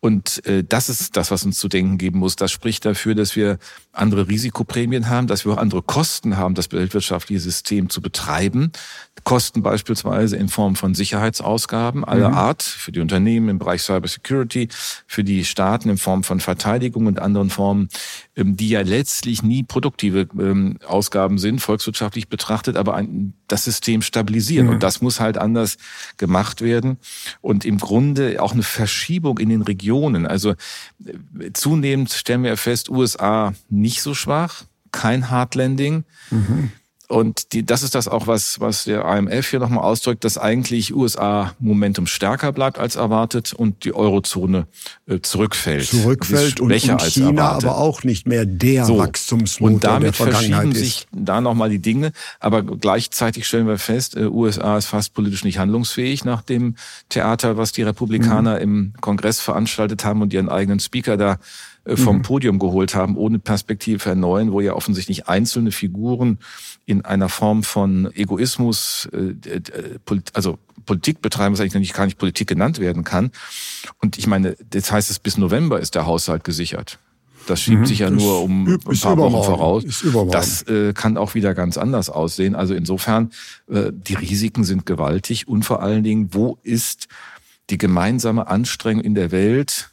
Und 0.00 0.46
äh, 0.46 0.62
das 0.62 0.88
ist 0.88 1.16
das, 1.16 1.32
was 1.32 1.44
uns 1.44 1.58
zu 1.58 1.68
denken 1.68 1.98
geben 1.98 2.20
muss. 2.20 2.36
Das 2.36 2.52
spricht 2.52 2.84
dafür, 2.84 3.16
dass 3.16 3.34
wir 3.34 3.58
andere 3.92 4.28
Risikoprämien 4.28 5.08
haben, 5.08 5.26
dass 5.26 5.44
wir 5.44 5.52
auch 5.52 5.58
andere 5.58 5.82
Kosten 5.82 6.36
haben, 6.36 6.54
das 6.54 6.70
weltwirtschaftliche 6.70 7.40
System 7.40 7.90
zu 7.90 8.00
betreiben. 8.00 8.70
Kosten 9.24 9.62
beispielsweise 9.62 10.36
in 10.36 10.48
Form 10.48 10.76
von 10.76 10.94
Sicherheitsausgaben 10.94 12.04
aller 12.04 12.30
mhm. 12.30 12.34
Art 12.34 12.62
für 12.62 12.92
die 12.92 13.00
Unternehmen 13.00 13.48
im 13.48 13.58
Bereich 13.58 13.82
Cybersecurity, 13.82 14.68
für 15.06 15.24
die 15.24 15.44
Staaten 15.44 15.88
in 15.88 15.98
Form 15.98 16.24
von 16.24 16.40
Verteidigung 16.40 17.06
und 17.06 17.18
anderen 17.18 17.50
Formen, 17.50 17.88
ähm, 18.36 18.56
die 18.56 18.70
ja 18.70 18.82
letztlich 18.82 19.42
nie 19.42 19.62
produktive 19.62 20.28
ähm, 20.38 20.78
Ausgaben 20.86 21.38
sind, 21.38 21.60
volkswirtschaftlich 21.60 22.28
betrachtet, 22.28 22.76
aber 22.76 23.02
das 23.48 23.64
System 23.64 24.02
stabilisieren. 24.02 24.66
Mhm. 24.66 24.74
Und 24.74 24.82
das 24.82 25.00
muss 25.00 25.20
halt 25.20 25.38
anders 25.38 25.76
gemacht 26.16 26.60
werden. 26.60 26.98
Und 27.40 27.64
im 27.64 27.78
Grunde 27.78 28.42
auch 28.42 28.52
eine 28.52 28.62
Verschiebung 28.62 29.38
in 29.38 29.48
den 29.48 29.62
Regionen. 29.62 30.26
Also 30.26 30.50
äh, 31.04 31.52
zunehmend 31.52 32.10
stellen 32.12 32.42
wir 32.42 32.56
fest, 32.56 32.88
USA 32.90 33.54
nicht 33.68 34.02
so 34.02 34.14
schwach, 34.14 34.64
kein 34.92 35.30
Hardlanding. 35.30 36.04
Mhm. 36.30 36.70
Und 37.08 37.54
die, 37.54 37.64
das 37.64 37.82
ist 37.82 37.94
das 37.94 38.06
auch, 38.06 38.26
was, 38.26 38.60
was 38.60 38.84
der 38.84 39.02
IMF 39.02 39.48
hier 39.48 39.60
nochmal 39.60 39.82
ausdrückt, 39.82 40.24
dass 40.24 40.36
eigentlich 40.36 40.94
USA 40.94 41.54
Momentum 41.58 42.06
stärker 42.06 42.52
bleibt 42.52 42.78
als 42.78 42.96
erwartet 42.96 43.54
und 43.54 43.84
die 43.84 43.94
Eurozone 43.94 44.66
äh, 45.06 45.20
zurückfällt. 45.20 45.86
Zurückfällt 45.86 46.60
und, 46.60 46.70
und 46.70 47.02
China 47.02 47.52
aber 47.52 47.78
auch 47.78 48.04
nicht 48.04 48.26
mehr 48.26 48.44
der 48.44 48.84
so, 48.84 48.98
Wachstumsmotor 48.98 49.74
und 49.74 49.84
damit 49.84 50.06
der 50.08 50.12
Vergangenheit 50.12 50.64
verschieben 50.64 50.74
sich 50.74 51.06
da 51.10 51.40
nochmal 51.40 51.70
die 51.70 51.78
Dinge. 51.78 52.12
Aber 52.40 52.62
gleichzeitig 52.62 53.46
stellen 53.46 53.66
wir 53.66 53.78
fest, 53.78 54.14
äh, 54.14 54.26
USA 54.26 54.76
ist 54.76 54.86
fast 54.86 55.14
politisch 55.14 55.44
nicht 55.44 55.58
handlungsfähig 55.58 56.26
nach 56.26 56.42
dem 56.42 56.76
Theater, 57.08 57.56
was 57.56 57.72
die 57.72 57.84
Republikaner 57.84 58.56
mhm. 58.56 58.62
im 58.62 58.92
Kongress 59.00 59.40
veranstaltet 59.40 60.04
haben 60.04 60.20
und 60.20 60.34
ihren 60.34 60.50
eigenen 60.50 60.78
Speaker 60.78 61.16
da 61.16 61.38
vom 61.96 62.18
mhm. 62.18 62.22
Podium 62.22 62.58
geholt 62.58 62.94
haben, 62.94 63.16
ohne 63.16 63.38
Perspektive 63.38 63.98
für 63.98 64.14
Neuen, 64.14 64.52
wo 64.52 64.60
ja 64.60 64.74
offensichtlich 64.74 65.28
einzelne 65.28 65.72
Figuren 65.72 66.38
in 66.86 67.04
einer 67.04 67.28
Form 67.28 67.62
von 67.62 68.10
Egoismus, 68.14 69.08
äh, 69.12 69.50
äh, 69.50 69.62
also 70.32 70.58
Politik 70.86 71.20
betreiben, 71.20 71.52
was 71.52 71.60
eigentlich 71.60 71.92
gar 71.92 72.06
nicht 72.06 72.18
Politik 72.18 72.48
genannt 72.48 72.78
werden 72.78 73.04
kann. 73.04 73.30
Und 74.00 74.18
ich 74.18 74.26
meine, 74.26 74.56
das 74.70 74.90
heißt 74.90 75.10
es, 75.10 75.18
bis 75.18 75.36
November 75.36 75.80
ist 75.80 75.94
der 75.94 76.06
Haushalt 76.06 76.44
gesichert. 76.44 76.98
Das 77.46 77.62
schiebt 77.62 77.80
mhm, 77.80 77.86
sich 77.86 78.00
ja 78.00 78.10
nur 78.10 78.42
um 78.42 78.68
ein 78.68 78.98
paar 79.00 79.16
Wochen 79.16 79.42
voraus. 79.42 79.84
Das 80.30 80.62
äh, 80.62 80.92
kann 80.92 81.16
auch 81.16 81.34
wieder 81.34 81.54
ganz 81.54 81.78
anders 81.78 82.10
aussehen. 82.10 82.54
Also 82.54 82.74
insofern, 82.74 83.30
äh, 83.70 83.90
die 83.92 84.14
Risiken 84.14 84.64
sind 84.64 84.84
gewaltig 84.84 85.48
und 85.48 85.64
vor 85.64 85.82
allen 85.82 86.04
Dingen, 86.04 86.34
wo 86.34 86.58
ist 86.62 87.08
die 87.70 87.78
gemeinsame 87.78 88.48
Anstrengung 88.48 89.02
in 89.02 89.14
der 89.14 89.30
Welt 89.30 89.90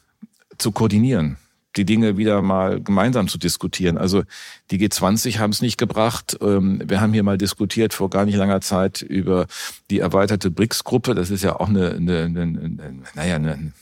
zu 0.58 0.70
koordinieren? 0.70 1.38
Die 1.76 1.84
Dinge 1.84 2.16
wieder 2.16 2.42
mal 2.42 2.80
gemeinsam 2.80 3.28
zu 3.28 3.38
diskutieren. 3.38 3.98
Also 3.98 4.22
die 4.70 4.78
G20 4.78 5.38
haben 5.38 5.50
es 5.50 5.62
nicht 5.62 5.78
gebracht. 5.78 6.36
Ähm, 6.40 6.82
wir 6.84 7.00
haben 7.00 7.12
hier 7.12 7.22
mal 7.22 7.38
diskutiert 7.38 7.94
vor 7.94 8.10
gar 8.10 8.24
nicht 8.24 8.36
langer 8.36 8.60
Zeit 8.60 9.02
über 9.02 9.46
die 9.90 10.00
erweiterte 10.00 10.50
BRICS-Gruppe. 10.50 11.14
Das 11.14 11.30
ist 11.30 11.42
ja 11.42 11.58
auch 11.58 11.68
eine, 11.68 11.90
eine, 11.90 12.24
eine, 12.24 12.40
eine 12.40 13.02
naja, 13.14 13.36
eine 13.36 13.72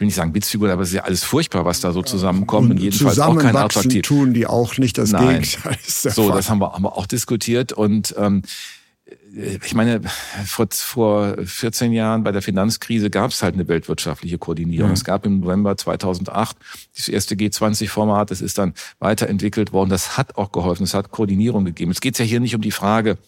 will 0.00 0.06
nicht 0.06 0.14
sagen 0.14 0.34
Witzfigur, 0.34 0.70
aber 0.70 0.82
es 0.82 0.88
ist 0.88 0.94
ja 0.94 1.04
alles 1.04 1.22
furchtbar, 1.22 1.64
was 1.64 1.80
da 1.80 1.92
so 1.92 2.02
zusammenkommt. 2.02 2.70
Und, 2.70 2.76
und 2.78 2.82
jedenfalls 2.82 3.18
auch 3.18 3.36
kein 3.36 3.54
attraktiv. 3.54 4.02
tun 4.02 4.32
die 4.32 4.46
auch 4.46 4.78
nicht 4.78 4.98
das 4.98 5.12
Nein. 5.12 5.42
Gegenteil. 5.42 5.78
so, 5.86 6.28
Fall. 6.28 6.36
das 6.36 6.48
haben 6.48 6.60
wir, 6.60 6.72
haben 6.72 6.82
wir 6.82 6.96
auch 6.96 7.06
diskutiert 7.06 7.72
und 7.72 8.14
ähm, 8.18 8.42
ich 9.32 9.74
meine, 9.74 10.00
vor, 10.44 10.66
vor 10.70 11.36
14 11.44 11.92
Jahren 11.92 12.24
bei 12.24 12.32
der 12.32 12.42
Finanzkrise 12.42 13.10
gab 13.10 13.30
es 13.30 13.42
halt 13.42 13.54
eine 13.54 13.68
weltwirtschaftliche 13.68 14.38
Koordinierung. 14.38 14.88
Mhm. 14.88 14.94
Es 14.94 15.04
gab 15.04 15.24
im 15.24 15.40
November 15.40 15.76
2008 15.76 16.56
das 16.96 17.08
erste 17.08 17.36
G20-Format, 17.36 18.30
das 18.30 18.40
ist 18.40 18.58
dann 18.58 18.74
weiterentwickelt 18.98 19.72
worden. 19.72 19.90
Das 19.90 20.16
hat 20.16 20.36
auch 20.36 20.52
geholfen, 20.52 20.82
es 20.82 20.94
hat 20.94 21.10
Koordinierung 21.10 21.64
gegeben. 21.64 21.92
Es 21.92 22.00
geht 22.00 22.18
ja 22.18 22.24
hier 22.24 22.40
nicht 22.40 22.54
um 22.54 22.60
die 22.60 22.72
Frage, 22.72 23.18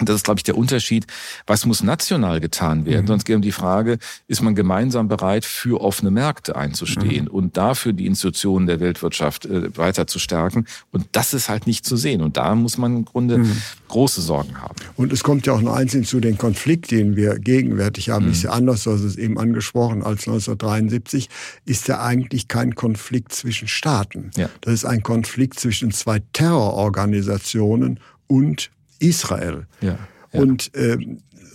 und 0.00 0.08
das 0.08 0.16
ist, 0.16 0.24
glaube 0.24 0.38
ich, 0.38 0.44
der 0.44 0.56
Unterschied. 0.56 1.06
Was 1.46 1.66
muss 1.66 1.82
national 1.82 2.40
getan 2.40 2.86
werden? 2.86 3.02
Mhm. 3.02 3.08
Sonst 3.08 3.24
geht 3.24 3.34
um 3.34 3.42
die 3.42 3.52
Frage, 3.52 3.98
ist 4.28 4.42
man 4.42 4.54
gemeinsam 4.54 5.08
bereit, 5.08 5.44
für 5.44 5.80
offene 5.80 6.10
Märkte 6.10 6.54
einzustehen 6.54 7.24
mhm. 7.24 7.30
und 7.30 7.56
dafür 7.56 7.92
die 7.92 8.06
Institutionen 8.06 8.66
der 8.66 8.78
Weltwirtschaft 8.78 9.46
äh, 9.46 9.76
weiter 9.76 10.06
zu 10.06 10.20
stärken? 10.20 10.66
Und 10.92 11.06
das 11.12 11.34
ist 11.34 11.48
halt 11.48 11.66
nicht 11.66 11.84
zu 11.84 11.96
sehen. 11.96 12.22
Und 12.22 12.36
da 12.36 12.54
muss 12.54 12.78
man 12.78 12.98
im 12.98 13.04
Grunde 13.04 13.38
mhm. 13.38 13.56
große 13.88 14.20
Sorgen 14.20 14.60
haben. 14.60 14.76
Und 14.96 15.12
es 15.12 15.24
kommt 15.24 15.46
ja 15.46 15.54
auch 15.54 15.62
noch 15.62 15.74
eins 15.74 15.92
hinzu, 15.92 16.20
den 16.20 16.38
Konflikt, 16.38 16.92
den 16.92 17.16
wir 17.16 17.38
gegenwärtig 17.38 18.10
haben, 18.10 18.30
ist 18.30 18.42
ja 18.42 18.50
mhm. 18.50 18.58
anders, 18.58 18.86
als 18.86 19.00
es 19.00 19.16
eben 19.16 19.36
angesprochen, 19.36 20.04
als 20.04 20.28
1973, 20.28 21.28
ist 21.64 21.88
ja 21.88 22.00
eigentlich 22.00 22.46
kein 22.46 22.76
Konflikt 22.76 23.32
zwischen 23.32 23.66
Staaten. 23.66 24.30
Ja. 24.36 24.48
Das 24.60 24.74
ist 24.74 24.84
ein 24.84 25.02
Konflikt 25.02 25.58
zwischen 25.58 25.90
zwei 25.90 26.20
Terrororganisationen 26.32 27.98
und 28.28 28.70
Israel. 28.98 29.66
Ja, 29.80 29.98
ja. 30.32 30.40
Und 30.40 30.74
äh, 30.74 30.98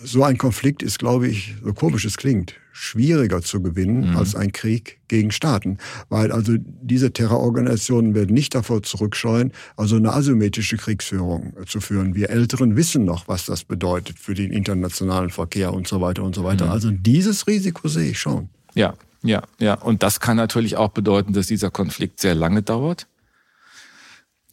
so 0.03 0.23
ein 0.23 0.37
Konflikt 0.37 0.83
ist, 0.83 0.99
glaube 0.99 1.27
ich, 1.27 1.55
so 1.63 1.73
komisch 1.73 2.05
es 2.05 2.17
klingt, 2.17 2.55
schwieriger 2.71 3.41
zu 3.41 3.61
gewinnen 3.61 4.11
mhm. 4.11 4.17
als 4.17 4.35
ein 4.35 4.51
Krieg 4.51 4.99
gegen 5.07 5.31
Staaten. 5.31 5.77
Weil 6.09 6.31
also 6.31 6.55
diese 6.57 7.13
Terrororganisationen 7.13 8.13
werden 8.13 8.33
nicht 8.33 8.55
davor 8.55 8.83
zurückscheuen, 8.83 9.51
also 9.77 9.95
eine 9.95 10.13
asymmetrische 10.13 10.77
Kriegsführung 10.77 11.53
zu 11.67 11.79
führen. 11.79 12.15
Wir 12.15 12.29
Älteren 12.29 12.75
wissen 12.75 13.05
noch, 13.05 13.27
was 13.27 13.45
das 13.45 13.63
bedeutet 13.63 14.19
für 14.19 14.33
den 14.33 14.51
internationalen 14.51 15.29
Verkehr 15.29 15.73
und 15.73 15.87
so 15.87 16.01
weiter 16.01 16.23
und 16.23 16.35
so 16.35 16.43
weiter. 16.43 16.65
Mhm. 16.65 16.71
Also 16.71 16.91
dieses 16.91 17.47
Risiko 17.47 17.87
sehe 17.87 18.11
ich 18.11 18.19
schon. 18.19 18.49
Ja, 18.75 18.95
ja, 19.21 19.43
ja. 19.59 19.75
Und 19.75 20.03
das 20.03 20.19
kann 20.19 20.35
natürlich 20.35 20.75
auch 20.75 20.89
bedeuten, 20.89 21.33
dass 21.33 21.47
dieser 21.47 21.71
Konflikt 21.71 22.19
sehr 22.19 22.35
lange 22.35 22.61
dauert 22.61 23.07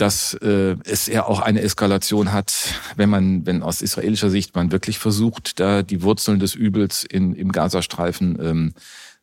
dass 0.00 0.34
äh, 0.34 0.76
es 0.84 1.06
ja 1.06 1.26
auch 1.26 1.40
eine 1.40 1.60
Eskalation 1.60 2.32
hat, 2.32 2.74
wenn 2.96 3.10
man, 3.10 3.44
wenn 3.44 3.62
aus 3.62 3.82
israelischer 3.82 4.30
Sicht 4.30 4.54
man 4.54 4.72
wirklich 4.72 4.98
versucht, 4.98 5.60
da 5.60 5.82
die 5.82 6.02
Wurzeln 6.02 6.38
des 6.38 6.54
Übels 6.54 7.04
in, 7.04 7.34
im 7.34 7.52
Gazastreifen 7.52 8.38
ähm, 8.40 8.72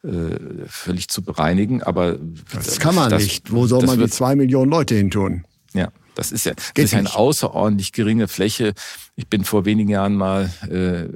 äh, 0.03 0.67
völlig 0.67 1.07
zu 1.09 1.23
bereinigen. 1.23 1.81
Aber 1.81 2.17
das 2.53 2.79
kann 2.79 2.93
man 2.93 3.09
das, 3.09 3.23
nicht. 3.23 3.51
Wo 3.51 3.65
soll 3.65 3.85
man 3.85 3.97
wird, 3.97 4.11
die 4.11 4.15
zwei 4.15 4.35
Millionen 4.35 4.69
Leute 4.69 4.93
hin 4.93 5.09
tun? 5.09 5.45
Ja, 5.73 5.89
das 6.13 6.31
ist 6.31 6.45
ja, 6.45 6.53
das 6.75 6.85
ist 6.85 6.91
ja 6.91 6.99
eine 6.99 7.15
außerordentlich 7.15 7.91
geringe 7.91 8.27
Fläche. 8.27 8.73
Ich 9.15 9.27
bin 9.27 9.43
vor 9.43 9.65
wenigen 9.65 9.89
Jahren 9.89 10.15
mal 10.15 10.51
äh, 10.69 11.07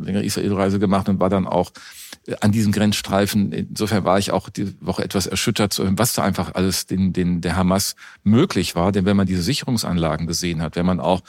längere 0.00 0.24
Israelreise 0.24 0.78
gemacht 0.78 1.08
und 1.08 1.18
war 1.18 1.30
dann 1.30 1.46
auch 1.46 1.72
an 2.40 2.52
diesem 2.52 2.72
Grenzstreifen. 2.72 3.52
Insofern 3.52 4.04
war 4.04 4.18
ich 4.18 4.30
auch 4.30 4.48
die 4.48 4.74
Woche 4.80 5.04
etwas 5.04 5.26
erschüttert, 5.26 5.80
was 5.82 6.12
da 6.12 6.22
einfach 6.22 6.54
alles 6.54 6.86
den, 6.86 7.12
den, 7.12 7.40
der 7.40 7.56
Hamas 7.56 7.96
möglich 8.22 8.74
war. 8.74 8.92
Denn 8.92 9.04
wenn 9.04 9.16
man 9.16 9.26
diese 9.26 9.42
Sicherungsanlagen 9.42 10.26
gesehen 10.26 10.62
hat, 10.62 10.76
wenn 10.76 10.86
man 10.86 11.00
auch 11.00 11.22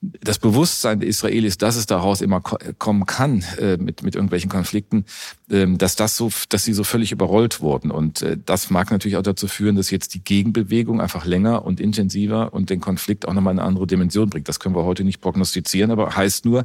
das 0.00 0.38
Bewusstsein 0.38 1.00
der 1.00 1.08
Israelis, 1.08 1.58
dass 1.58 1.74
es 1.74 1.86
daraus 1.86 2.20
immer 2.20 2.40
kommen 2.40 3.04
kann 3.04 3.44
äh, 3.58 3.76
mit 3.76 4.02
mit 4.02 4.14
irgendwelchen 4.14 4.48
Konflikten, 4.48 5.04
ähm, 5.50 5.76
dass 5.76 5.96
das 5.96 6.16
so, 6.16 6.30
dass 6.50 6.64
sie 6.64 6.72
so 6.72 6.84
völlig 6.84 7.10
überrollt 7.10 7.60
wurden 7.60 7.90
und 7.90 8.22
äh, 8.22 8.36
das 8.44 8.70
mag 8.70 8.92
natürlich 8.92 9.16
auch 9.16 9.22
dazu 9.22 9.48
führen, 9.48 9.74
dass 9.74 9.90
jetzt 9.90 10.14
die 10.14 10.22
Gegenbewegung 10.22 11.00
einfach 11.00 11.24
länger 11.24 11.64
und 11.64 11.80
intensiver 11.80 12.52
und 12.52 12.70
den 12.70 12.80
Konflikt 12.80 13.26
auch 13.26 13.34
nochmal 13.34 13.52
eine 13.52 13.62
andere 13.62 13.86
Dimension 13.86 14.30
bringt. 14.30 14.48
Das 14.48 14.60
können 14.60 14.76
wir 14.76 14.84
heute 14.84 15.02
nicht 15.02 15.20
prognostizieren, 15.20 15.90
aber 15.90 16.14
heißt 16.14 16.44
nur, 16.44 16.64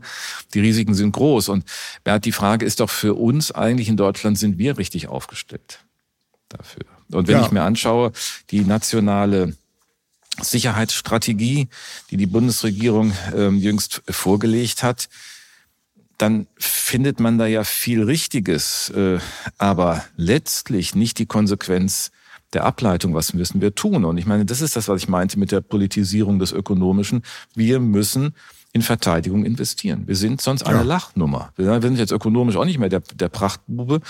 die 0.53 0.59
Risiken 0.59 0.93
sind 0.93 1.11
groß 1.13 1.49
und 1.49 1.65
Bert, 2.03 2.25
die 2.25 2.31
Frage 2.31 2.65
ist 2.65 2.81
doch 2.81 2.89
für 2.89 3.15
uns 3.15 3.51
eigentlich 3.51 3.89
in 3.89 3.97
Deutschland 3.97 4.37
sind 4.37 4.59
wir 4.59 4.77
richtig 4.77 5.07
aufgestellt 5.07 5.79
dafür. 6.49 6.83
Und 7.11 7.27
wenn 7.27 7.37
ja. 7.37 7.45
ich 7.45 7.51
mir 7.51 7.63
anschaue, 7.63 8.11
die 8.51 8.61
nationale 8.61 9.55
Sicherheitsstrategie, 10.41 11.69
die 12.09 12.17
die 12.17 12.25
Bundesregierung 12.25 13.13
ähm, 13.35 13.57
jüngst 13.57 14.01
vorgelegt 14.09 14.83
hat, 14.83 15.09
dann 16.17 16.47
findet 16.57 17.19
man 17.19 17.37
da 17.37 17.45
ja 17.45 17.63
viel 17.63 18.03
Richtiges, 18.03 18.89
äh, 18.89 19.19
aber 19.57 20.05
letztlich 20.15 20.95
nicht 20.95 21.19
die 21.19 21.25
Konsequenz 21.25 22.11
der 22.53 22.65
Ableitung, 22.65 23.13
was 23.13 23.33
müssen 23.33 23.61
wir 23.61 23.75
tun? 23.75 24.05
Und 24.05 24.17
ich 24.17 24.25
meine, 24.25 24.45
das 24.45 24.61
ist 24.61 24.75
das, 24.75 24.87
was 24.87 25.01
ich 25.01 25.07
meinte 25.07 25.39
mit 25.39 25.51
der 25.51 25.61
Politisierung 25.61 26.39
des 26.39 26.51
Ökonomischen. 26.51 27.23
Wir 27.55 27.79
müssen 27.79 28.33
in 28.75 28.81
Verteidigung 28.81 29.45
investieren. 29.45 30.07
Wir 30.07 30.15
sind 30.15 30.41
sonst 30.41 30.63
eine 30.63 30.79
ja. 30.79 30.83
Lachnummer. 30.83 31.53
Wir 31.55 31.79
sind 31.79 31.99
jetzt 31.99 32.11
ökonomisch 32.11 32.55
auch 32.55 32.65
nicht 32.65 32.79
mehr 32.79 32.89
der, 32.89 33.01
der 33.01 33.29
Prachtbube. 33.29 34.01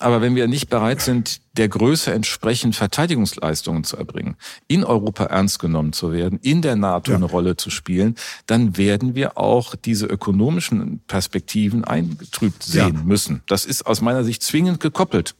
Aber 0.00 0.22
wenn 0.22 0.34
wir 0.34 0.48
nicht 0.48 0.70
bereit 0.70 1.02
sind, 1.02 1.42
der 1.52 1.68
Größe 1.68 2.14
entsprechend 2.14 2.74
Verteidigungsleistungen 2.74 3.84
zu 3.84 3.98
erbringen, 3.98 4.36
in 4.68 4.84
Europa 4.84 5.24
ernst 5.24 5.58
genommen 5.58 5.92
zu 5.92 6.12
werden, 6.12 6.38
in 6.40 6.62
der 6.62 6.76
NATO 6.76 7.10
ja. 7.10 7.18
eine 7.18 7.26
Rolle 7.26 7.56
zu 7.56 7.68
spielen, 7.68 8.14
dann 8.46 8.78
werden 8.78 9.14
wir 9.14 9.36
auch 9.36 9.74
diese 9.74 10.06
ökonomischen 10.06 11.00
Perspektiven 11.06 11.84
eingetrübt 11.84 12.62
sehen 12.62 12.94
ja. 12.94 13.02
müssen. 13.04 13.42
Das 13.46 13.66
ist 13.66 13.86
aus 13.86 14.00
meiner 14.00 14.24
Sicht 14.24 14.42
zwingend 14.42 14.80
gekoppelt. 14.80 15.34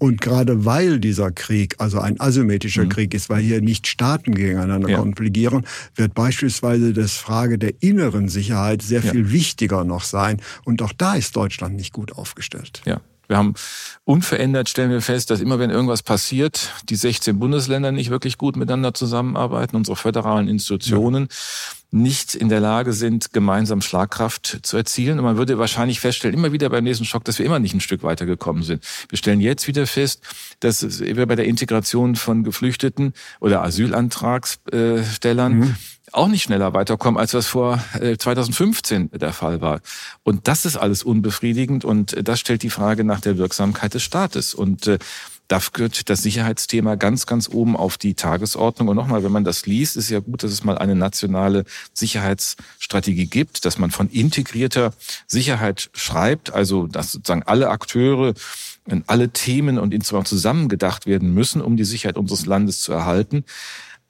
Und 0.00 0.22
gerade 0.22 0.64
weil 0.64 0.98
dieser 0.98 1.30
Krieg, 1.30 1.74
also 1.76 2.00
ein 2.00 2.18
asymmetrischer 2.18 2.84
mhm. 2.84 2.88
Krieg 2.88 3.12
ist, 3.12 3.28
weil 3.28 3.42
hier 3.42 3.60
nicht 3.60 3.86
Staaten 3.86 4.34
gegeneinander 4.34 4.88
ja. 4.88 4.98
konfligieren, 4.98 5.66
wird 5.94 6.14
beispielsweise 6.14 6.94
das 6.94 7.18
Frage 7.18 7.58
der 7.58 7.74
inneren 7.80 8.30
Sicherheit 8.30 8.80
sehr 8.80 9.02
ja. 9.02 9.12
viel 9.12 9.30
wichtiger 9.30 9.84
noch 9.84 10.04
sein. 10.04 10.40
Und 10.64 10.80
auch 10.80 10.94
da 10.96 11.16
ist 11.16 11.36
Deutschland 11.36 11.76
nicht 11.76 11.92
gut 11.92 12.12
aufgestellt. 12.12 12.80
Ja. 12.86 13.02
Wir 13.30 13.36
haben 13.36 13.54
unverändert, 14.02 14.68
stellen 14.68 14.90
wir 14.90 15.00
fest, 15.00 15.30
dass 15.30 15.40
immer 15.40 15.60
wenn 15.60 15.70
irgendwas 15.70 16.02
passiert, 16.02 16.72
die 16.88 16.96
16 16.96 17.38
Bundesländer 17.38 17.92
nicht 17.92 18.10
wirklich 18.10 18.38
gut 18.38 18.56
miteinander 18.56 18.92
zusammenarbeiten, 18.92 19.76
unsere 19.76 19.94
föderalen 19.96 20.48
Institutionen. 20.48 21.28
Ja 21.30 21.36
nicht 21.92 22.36
in 22.36 22.48
der 22.48 22.60
Lage 22.60 22.92
sind, 22.92 23.32
gemeinsam 23.32 23.80
Schlagkraft 23.80 24.60
zu 24.62 24.76
erzielen. 24.76 25.18
Und 25.18 25.24
man 25.24 25.36
würde 25.36 25.58
wahrscheinlich 25.58 25.98
feststellen, 25.98 26.36
immer 26.36 26.52
wieder 26.52 26.70
beim 26.70 26.84
nächsten 26.84 27.04
Schock, 27.04 27.24
dass 27.24 27.40
wir 27.40 27.46
immer 27.46 27.58
nicht 27.58 27.74
ein 27.74 27.80
Stück 27.80 28.04
weitergekommen 28.04 28.62
sind. 28.62 28.84
Wir 29.08 29.18
stellen 29.18 29.40
jetzt 29.40 29.66
wieder 29.66 29.88
fest, 29.88 30.22
dass 30.60 31.00
wir 31.00 31.26
bei 31.26 31.34
der 31.34 31.46
Integration 31.46 32.14
von 32.14 32.44
Geflüchteten 32.44 33.12
oder 33.40 33.64
Asylantragstellern 33.64 35.58
mhm 35.58 35.74
auch 36.12 36.28
nicht 36.28 36.42
schneller 36.42 36.74
weiterkommen, 36.74 37.18
als 37.18 37.32
das 37.32 37.46
vor 37.46 37.82
2015 38.18 39.12
äh, 39.12 39.18
der 39.18 39.32
Fall 39.32 39.60
war. 39.60 39.80
Und 40.22 40.48
das 40.48 40.64
ist 40.64 40.76
alles 40.76 41.02
unbefriedigend 41.02 41.84
und 41.84 42.12
äh, 42.14 42.22
das 42.22 42.40
stellt 42.40 42.62
die 42.62 42.70
Frage 42.70 43.04
nach 43.04 43.20
der 43.20 43.38
Wirksamkeit 43.38 43.94
des 43.94 44.02
Staates. 44.02 44.54
Und 44.54 44.86
äh, 44.86 44.98
da 45.48 45.60
gehört 45.72 46.08
das 46.08 46.22
Sicherheitsthema 46.22 46.94
ganz, 46.94 47.26
ganz 47.26 47.48
oben 47.48 47.76
auf 47.76 47.98
die 47.98 48.14
Tagesordnung. 48.14 48.86
Und 48.86 48.96
nochmal, 48.96 49.24
wenn 49.24 49.32
man 49.32 49.42
das 49.42 49.66
liest, 49.66 49.96
ist 49.96 50.08
ja 50.08 50.20
gut, 50.20 50.44
dass 50.44 50.52
es 50.52 50.62
mal 50.62 50.78
eine 50.78 50.94
nationale 50.94 51.64
Sicherheitsstrategie 51.92 53.26
gibt, 53.26 53.64
dass 53.64 53.76
man 53.76 53.90
von 53.90 54.08
integrierter 54.08 54.92
Sicherheit 55.26 55.90
schreibt, 55.92 56.52
also 56.52 56.86
dass 56.86 57.10
sozusagen 57.10 57.42
alle 57.42 57.68
Akteure 57.68 58.34
alle 59.06 59.30
Themen 59.30 59.78
und 59.78 59.94
insbesondere 59.94 60.28
zusammengedacht 60.30 61.06
werden 61.06 61.32
müssen, 61.32 61.60
um 61.60 61.76
die 61.76 61.84
Sicherheit 61.84 62.16
unseres 62.16 62.46
Landes 62.46 62.80
zu 62.80 62.92
erhalten. 62.92 63.44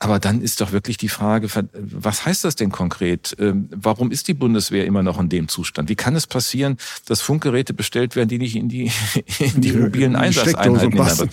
Aber 0.02 0.18
dann 0.18 0.40
ist 0.40 0.62
doch 0.62 0.72
wirklich 0.72 0.96
die 0.96 1.10
Frage, 1.10 1.48
was 1.72 2.24
heißt 2.24 2.44
das 2.44 2.56
denn 2.56 2.70
konkret? 2.70 3.36
Ähm, 3.38 3.68
warum 3.70 4.10
ist 4.10 4.28
die 4.28 4.34
Bundeswehr 4.34 4.86
immer 4.86 5.02
noch 5.02 5.20
in 5.20 5.28
dem 5.28 5.46
Zustand? 5.48 5.90
Wie 5.90 5.94
kann 5.94 6.16
es 6.16 6.26
passieren, 6.26 6.78
dass 7.04 7.20
Funkgeräte 7.20 7.74
bestellt 7.74 8.16
werden, 8.16 8.30
die 8.30 8.38
nicht 8.38 8.56
in 8.56 8.70
die, 8.70 8.90
in 9.38 9.60
die 9.60 9.72
mobilen 9.72 10.16
Einsatzeinheiten 10.16 10.96
passen? 10.96 11.28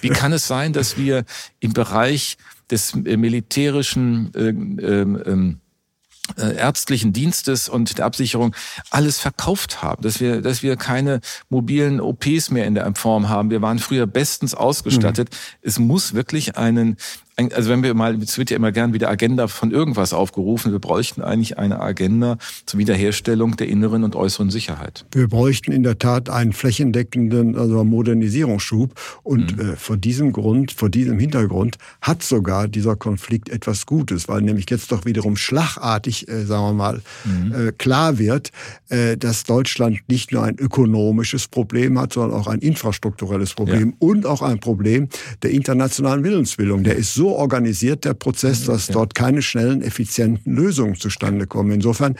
Wie 0.00 0.08
kann 0.08 0.32
es 0.32 0.48
sein, 0.48 0.72
dass 0.72 0.98
wir 0.98 1.24
im 1.60 1.72
Bereich 1.72 2.36
des 2.68 2.94
äh, 2.94 3.16
militärischen 3.16 4.34
äh, 4.34 4.48
äh, 4.48 5.54
äh, 6.36 6.56
ärztlichen 6.56 7.12
Dienstes 7.12 7.68
und 7.68 7.98
der 7.98 8.06
Absicherung 8.06 8.54
alles 8.90 9.18
verkauft 9.18 9.82
haben, 9.82 10.02
dass 10.02 10.20
wir, 10.20 10.42
dass 10.42 10.62
wir 10.62 10.76
keine 10.76 11.20
mobilen 11.48 12.00
OPs 12.00 12.50
mehr 12.50 12.66
in 12.66 12.74
der 12.74 12.92
Form 12.94 13.28
haben. 13.28 13.50
Wir 13.50 13.62
waren 13.62 13.78
früher 13.78 14.06
bestens 14.06 14.54
ausgestattet. 14.54 15.30
Mhm. 15.30 15.58
Es 15.62 15.78
muss 15.78 16.14
wirklich 16.14 16.56
einen 16.56 16.96
also 17.52 17.70
wenn 17.70 17.82
wir 17.82 17.94
mal, 17.94 18.20
es 18.22 18.38
wird 18.38 18.50
ja 18.50 18.56
immer 18.56 18.72
gern 18.72 18.92
wieder 18.92 19.08
Agenda 19.08 19.48
von 19.48 19.70
irgendwas 19.70 20.12
aufgerufen, 20.12 20.72
wir 20.72 20.78
bräuchten 20.78 21.22
eigentlich 21.22 21.58
eine 21.58 21.80
Agenda 21.80 22.38
zur 22.66 22.78
Wiederherstellung 22.78 23.56
der 23.56 23.68
inneren 23.68 24.04
und 24.04 24.16
äußeren 24.16 24.50
Sicherheit. 24.50 25.04
Wir 25.12 25.28
bräuchten 25.28 25.72
in 25.72 25.82
der 25.82 25.98
Tat 25.98 26.28
einen 26.28 26.52
flächendeckenden 26.52 27.56
also 27.56 27.84
Modernisierungsschub 27.84 28.94
und 29.22 29.56
mhm. 29.56 29.72
äh, 29.72 29.76
vor 29.76 29.96
diesem 29.96 30.32
Grund, 30.32 30.72
vor 30.72 30.90
diesem 30.90 31.18
Hintergrund 31.18 31.78
hat 32.00 32.22
sogar 32.22 32.68
dieser 32.68 32.96
Konflikt 32.96 33.48
etwas 33.48 33.86
Gutes, 33.86 34.28
weil 34.28 34.42
nämlich 34.42 34.68
jetzt 34.70 34.92
doch 34.92 35.04
wiederum 35.04 35.36
schlagartig, 35.36 36.28
äh, 36.28 36.44
sagen 36.44 36.64
wir 36.64 36.72
mal, 36.74 37.02
mhm. 37.24 37.68
äh, 37.68 37.72
klar 37.72 38.18
wird, 38.18 38.50
äh, 38.88 39.16
dass 39.16 39.44
Deutschland 39.44 40.00
nicht 40.08 40.32
nur 40.32 40.44
ein 40.44 40.58
ökonomisches 40.58 41.48
Problem 41.48 41.98
hat, 41.98 42.12
sondern 42.12 42.38
auch 42.38 42.46
ein 42.46 42.60
infrastrukturelles 42.60 43.54
Problem 43.54 43.90
ja. 43.90 43.96
und 43.98 44.26
auch 44.26 44.42
ein 44.42 44.60
Problem 44.60 45.08
der 45.42 45.50
internationalen 45.50 46.24
Willensbildung. 46.24 46.84
Der 46.84 46.96
ist 46.96 47.14
so 47.14 47.29
organisiert, 47.36 48.04
der 48.04 48.14
Prozess, 48.14 48.64
dass 48.64 48.86
dort 48.88 49.14
keine 49.14 49.42
schnellen, 49.42 49.82
effizienten 49.82 50.54
Lösungen 50.54 50.96
zustande 50.96 51.46
kommen. 51.46 51.70
Insofern 51.72 52.16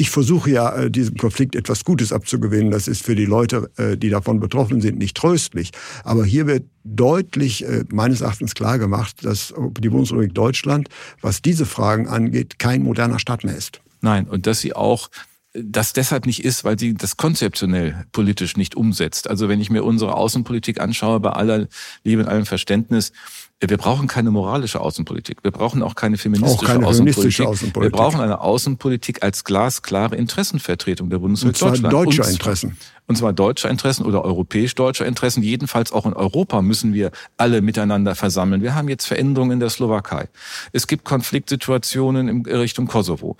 ich 0.00 0.08
versuche 0.08 0.50
ja, 0.50 0.74
äh, 0.74 0.90
diesem 0.90 1.16
Konflikt 1.16 1.54
etwas 1.54 1.84
Gutes 1.84 2.10
abzugewinnen. 2.10 2.70
Das 2.70 2.88
ist 2.88 3.04
für 3.04 3.14
die 3.14 3.26
Leute, 3.26 3.70
äh, 3.76 3.98
die 3.98 4.08
davon 4.08 4.40
betroffen 4.40 4.80
sind, 4.80 4.96
nicht 4.96 5.14
tröstlich. 5.14 5.72
Aber 6.04 6.24
hier 6.24 6.46
wird 6.46 6.64
deutlich 6.84 7.66
äh, 7.66 7.84
meines 7.92 8.22
Erachtens 8.22 8.54
klar 8.54 8.78
gemacht, 8.78 9.16
dass 9.22 9.52
die 9.78 9.90
Bundesrepublik 9.90 10.34
Deutschland, 10.34 10.88
was 11.20 11.42
diese 11.42 11.66
Fragen 11.66 12.08
angeht, 12.08 12.58
kein 12.58 12.82
moderner 12.82 13.18
Staat 13.18 13.44
mehr 13.44 13.54
ist. 13.54 13.82
Nein, 14.00 14.26
und 14.26 14.46
dass 14.46 14.60
sie 14.60 14.74
auch 14.74 15.10
das 15.52 15.92
deshalb 15.92 16.24
nicht 16.26 16.44
ist, 16.44 16.64
weil 16.64 16.78
sie 16.78 16.94
das 16.94 17.18
konzeptionell 17.18 18.06
politisch 18.12 18.56
nicht 18.56 18.76
umsetzt. 18.76 19.28
Also 19.28 19.48
wenn 19.50 19.60
ich 19.60 19.68
mir 19.68 19.84
unsere 19.84 20.14
Außenpolitik 20.14 20.80
anschaue, 20.80 21.20
bei 21.20 21.30
aller 21.30 21.66
Liebe 22.04 22.22
und 22.22 22.28
allem 22.28 22.46
Verständnis, 22.46 23.12
wir 23.68 23.76
brauchen 23.76 24.08
keine 24.08 24.30
moralische 24.30 24.80
Außenpolitik. 24.80 25.44
Wir 25.44 25.50
brauchen 25.50 25.82
auch 25.82 25.94
keine 25.94 26.16
feministische, 26.16 26.62
auch 26.62 26.64
keine 26.64 26.86
Außenpolitik. 26.86 27.46
Außenpolitik. 27.46 27.92
Wir 27.92 27.98
brauchen 27.98 28.20
eine 28.20 28.40
Außenpolitik 28.40 29.22
als 29.22 29.44
glasklare 29.44 30.16
Interessenvertretung 30.16 31.10
der 31.10 31.18
Bundesrepublik 31.18 31.82
Deutschland. 31.82 31.92
Deutscher 31.92 32.30
Interessen 32.30 32.76
und 33.10 33.16
zwar 33.16 33.32
deutscher 33.32 33.68
Interessen 33.68 34.06
oder 34.06 34.24
europäisch-deutscher 34.24 35.04
Interessen. 35.04 35.42
Jedenfalls 35.42 35.90
auch 35.90 36.06
in 36.06 36.12
Europa 36.12 36.62
müssen 36.62 36.94
wir 36.94 37.10
alle 37.36 37.60
miteinander 37.60 38.14
versammeln. 38.14 38.62
Wir 38.62 38.76
haben 38.76 38.88
jetzt 38.88 39.06
Veränderungen 39.06 39.50
in 39.50 39.58
der 39.58 39.68
Slowakei. 39.68 40.28
Es 40.72 40.86
gibt 40.86 41.04
Konfliktsituationen 41.04 42.28
in 42.28 42.46
Richtung 42.46 42.86
Kosovo. 42.86 43.36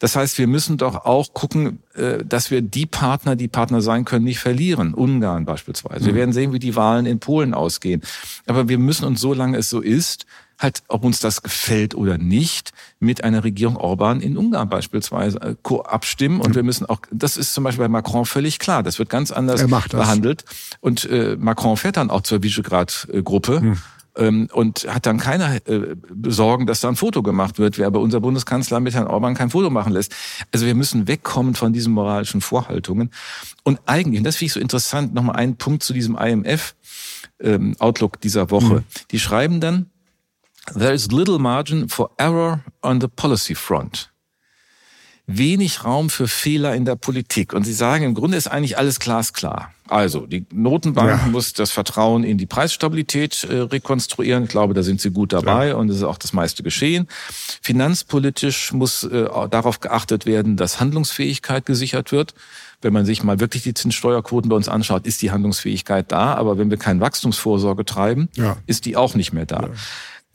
Das 0.00 0.16
heißt, 0.16 0.38
wir 0.38 0.48
müssen 0.48 0.76
doch 0.76 1.04
auch 1.04 1.34
gucken, 1.34 1.78
äh, 1.94 2.24
dass 2.24 2.50
wir 2.50 2.62
die 2.62 2.84
Partner, 2.84 3.36
die 3.36 3.46
Partner 3.46 3.80
sein 3.80 4.04
können, 4.04 4.24
nicht 4.24 4.40
verlieren. 4.40 4.92
Ungarn 4.92 5.44
beispielsweise. 5.44 6.04
Wir 6.04 6.14
mhm. 6.14 6.16
werden 6.16 6.32
sehen, 6.32 6.52
wie 6.52 6.58
die 6.58 6.74
Wahlen 6.74 7.06
in 7.06 7.20
Polen 7.20 7.54
ausgehen. 7.54 8.02
Aber 8.46 8.68
wir 8.68 8.78
müssen 8.78 9.04
uns, 9.04 9.20
solange 9.20 9.56
es 9.56 9.70
so 9.70 9.80
ist, 9.80 10.26
halt, 10.62 10.82
ob 10.88 11.04
uns 11.04 11.20
das 11.20 11.42
gefällt 11.42 11.94
oder 11.94 12.18
nicht, 12.18 12.72
mit 13.00 13.24
einer 13.24 13.44
Regierung 13.44 13.76
Orban 13.76 14.20
in 14.20 14.36
Ungarn 14.36 14.68
beispielsweise 14.68 15.38
äh, 15.40 15.74
abstimmen. 15.84 16.40
Und 16.40 16.54
wir 16.54 16.62
müssen 16.62 16.86
auch, 16.86 17.00
das 17.10 17.36
ist 17.36 17.54
zum 17.54 17.64
Beispiel 17.64 17.84
bei 17.84 17.88
Macron 17.88 18.24
völlig 18.24 18.58
klar, 18.58 18.82
das 18.82 18.98
wird 18.98 19.08
ganz 19.08 19.30
anders 19.30 19.66
behandelt. 19.90 20.44
Und 20.80 21.04
äh, 21.10 21.36
Macron 21.38 21.76
fährt 21.76 21.96
dann 21.96 22.10
auch 22.10 22.22
zur 22.22 22.42
Visegrad-Gruppe. 22.42 23.60
Hm 23.60 23.78
und 24.14 24.86
hat 24.88 25.06
dann 25.06 25.16
keine 25.16 25.64
äh, 25.66 25.96
Sorgen, 26.26 26.66
dass 26.66 26.80
da 26.80 26.88
ein 26.88 26.96
Foto 26.96 27.22
gemacht 27.22 27.58
wird, 27.58 27.78
wer 27.78 27.86
aber 27.86 28.00
unser 28.00 28.20
Bundeskanzler 28.20 28.78
mit 28.78 28.92
Herrn 28.92 29.06
Orban 29.06 29.34
kein 29.34 29.48
Foto 29.48 29.70
machen 29.70 29.94
lässt. 29.94 30.14
Also 30.52 30.66
wir 30.66 30.74
müssen 30.74 31.08
wegkommen 31.08 31.54
von 31.54 31.72
diesen 31.72 31.94
moralischen 31.94 32.42
Vorhaltungen. 32.42 33.10
Und 33.62 33.80
eigentlich, 33.86 34.18
und 34.18 34.24
das 34.24 34.36
finde 34.36 34.46
ich 34.48 34.52
so 34.52 34.60
interessant, 34.60 35.14
nochmal 35.14 35.36
einen 35.36 35.56
Punkt 35.56 35.82
zu 35.82 35.94
diesem 35.94 36.18
IMF 36.18 36.74
ähm, 37.40 37.74
Outlook 37.78 38.20
dieser 38.20 38.50
Woche. 38.50 38.74
Mhm. 38.74 38.84
Die 39.12 39.18
schreiben 39.18 39.60
dann, 39.60 39.86
There 40.74 40.92
is 40.92 41.10
little 41.10 41.38
margin 41.38 41.88
for 41.88 42.10
error 42.18 42.60
on 42.82 43.00
the 43.00 43.08
policy 43.08 43.54
front. 43.54 44.10
Wenig 45.26 45.84
Raum 45.84 46.10
für 46.10 46.26
Fehler 46.26 46.74
in 46.74 46.84
der 46.84 46.96
Politik. 46.96 47.52
Und 47.52 47.64
Sie 47.64 47.72
sagen, 47.72 48.04
im 48.04 48.14
Grunde 48.14 48.36
ist 48.36 48.48
eigentlich 48.48 48.76
alles 48.76 48.98
glasklar. 48.98 49.72
Also, 49.88 50.26
die 50.26 50.46
Notenbank 50.52 51.10
ja. 51.10 51.28
muss 51.28 51.52
das 51.52 51.70
Vertrauen 51.70 52.24
in 52.24 52.38
die 52.38 52.46
Preisstabilität 52.46 53.44
äh, 53.44 53.58
rekonstruieren. 53.58 54.44
Ich 54.44 54.48
glaube, 54.48 54.74
da 54.74 54.82
sind 54.82 55.00
sie 55.00 55.10
gut 55.10 55.32
dabei 55.32 55.68
ja. 55.68 55.74
und 55.76 55.90
es 55.90 55.98
ist 55.98 56.02
auch 56.02 56.18
das 56.18 56.32
meiste 56.32 56.62
geschehen. 56.62 57.08
Finanzpolitisch 57.60 58.72
muss 58.72 59.04
äh, 59.04 59.28
darauf 59.50 59.80
geachtet 59.80 60.26
werden, 60.26 60.56
dass 60.56 60.80
Handlungsfähigkeit 60.80 61.66
gesichert 61.66 62.10
wird. 62.10 62.34
Wenn 62.80 62.92
man 62.92 63.04
sich 63.04 63.22
mal 63.22 63.38
wirklich 63.38 63.62
die 63.62 63.74
Zinssteuerquoten 63.74 64.48
bei 64.48 64.56
uns 64.56 64.68
anschaut, 64.68 65.06
ist 65.06 65.22
die 65.22 65.30
Handlungsfähigkeit 65.30 66.10
da. 66.10 66.34
Aber 66.34 66.58
wenn 66.58 66.70
wir 66.70 66.78
keine 66.78 67.00
Wachstumsvorsorge 67.00 67.84
treiben, 67.84 68.28
ja. 68.34 68.56
ist 68.66 68.86
die 68.86 68.96
auch 68.96 69.14
nicht 69.14 69.32
mehr 69.32 69.46
da. 69.46 69.68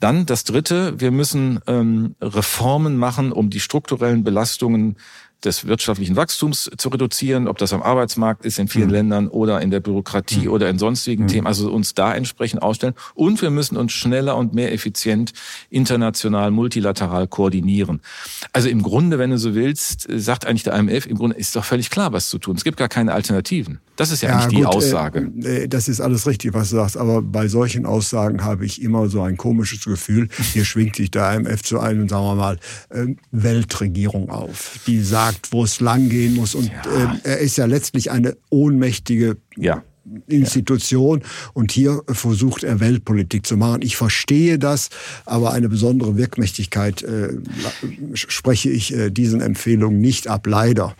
Dann 0.00 0.26
das 0.26 0.44
Dritte, 0.44 1.00
wir 1.00 1.10
müssen 1.10 1.60
ähm, 1.66 2.14
Reformen 2.20 2.96
machen, 2.96 3.32
um 3.32 3.50
die 3.50 3.60
strukturellen 3.60 4.22
Belastungen 4.22 4.96
des 5.44 5.66
wirtschaftlichen 5.66 6.16
Wachstums 6.16 6.70
zu 6.76 6.88
reduzieren, 6.88 7.46
ob 7.46 7.58
das 7.58 7.72
am 7.72 7.82
Arbeitsmarkt 7.82 8.44
ist 8.44 8.58
in 8.58 8.68
vielen 8.68 8.88
mhm. 8.88 8.92
Ländern 8.92 9.28
oder 9.28 9.60
in 9.60 9.70
der 9.70 9.80
Bürokratie 9.80 10.46
mhm. 10.46 10.50
oder 10.52 10.68
in 10.68 10.78
sonstigen 10.78 11.24
mhm. 11.24 11.28
Themen, 11.28 11.46
also 11.46 11.70
uns 11.72 11.94
da 11.94 12.14
entsprechend 12.14 12.62
ausstellen. 12.62 12.94
Und 13.14 13.40
wir 13.40 13.50
müssen 13.50 13.76
uns 13.76 13.92
schneller 13.92 14.36
und 14.36 14.54
mehr 14.54 14.72
effizient 14.72 15.32
international, 15.70 16.50
multilateral 16.50 17.28
koordinieren. 17.28 18.00
Also 18.52 18.68
im 18.68 18.82
Grunde, 18.82 19.18
wenn 19.18 19.30
du 19.30 19.38
so 19.38 19.54
willst, 19.54 20.08
sagt 20.12 20.46
eigentlich 20.46 20.64
der 20.64 20.74
IMF, 20.74 21.06
im 21.06 21.16
Grunde 21.16 21.36
ist 21.36 21.54
doch 21.54 21.64
völlig 21.64 21.90
klar, 21.90 22.12
was 22.12 22.28
zu 22.28 22.38
tun. 22.38 22.56
Es 22.56 22.64
gibt 22.64 22.76
gar 22.76 22.88
keine 22.88 23.12
Alternativen. 23.12 23.80
Das 23.98 24.12
ist 24.12 24.22
ja, 24.22 24.28
ja 24.28 24.36
eigentlich 24.36 24.46
gut, 24.46 24.58
die 24.58 24.62
äh, 24.62 24.76
Aussage. 24.76 25.32
Äh, 25.42 25.68
das 25.68 25.88
ist 25.88 26.00
alles 26.00 26.26
richtig, 26.26 26.54
was 26.54 26.70
du 26.70 26.76
sagst. 26.76 26.96
Aber 26.96 27.20
bei 27.20 27.48
solchen 27.48 27.84
Aussagen 27.84 28.44
habe 28.44 28.64
ich 28.64 28.80
immer 28.80 29.08
so 29.08 29.22
ein 29.22 29.36
komisches 29.36 29.84
Gefühl. 29.84 30.28
Hier 30.52 30.64
schwingt 30.64 30.96
sich 30.96 31.10
der 31.10 31.34
IMF 31.34 31.62
zu 31.62 31.80
einem, 31.80 32.08
sagen 32.08 32.24
wir 32.24 32.34
mal, 32.36 32.58
äh, 32.90 33.06
Weltregierung 33.32 34.30
auf. 34.30 34.78
Die 34.86 35.00
sagt, 35.00 35.27
sagt, 35.28 35.52
wo 35.52 35.64
es 35.64 35.80
langgehen 35.80 36.34
muss. 36.34 36.54
Und 36.54 36.70
ja. 36.70 37.14
äh, 37.24 37.28
er 37.30 37.38
ist 37.38 37.56
ja 37.56 37.66
letztlich 37.66 38.10
eine 38.10 38.36
ohnmächtige 38.50 39.36
ja. 39.56 39.82
Institution 40.26 41.22
und 41.52 41.70
hier 41.70 42.02
versucht 42.08 42.64
er 42.64 42.80
Weltpolitik 42.80 43.46
zu 43.46 43.58
machen. 43.58 43.82
Ich 43.82 43.96
verstehe 43.96 44.58
das, 44.58 44.88
aber 45.26 45.52
eine 45.52 45.68
besondere 45.68 46.16
Wirkmächtigkeit 46.16 47.02
äh, 47.02 47.34
spreche 48.14 48.70
ich 48.70 48.94
äh, 48.94 49.10
diesen 49.10 49.42
Empfehlungen 49.42 50.00
nicht 50.00 50.28
ab, 50.28 50.46
leider. 50.46 50.94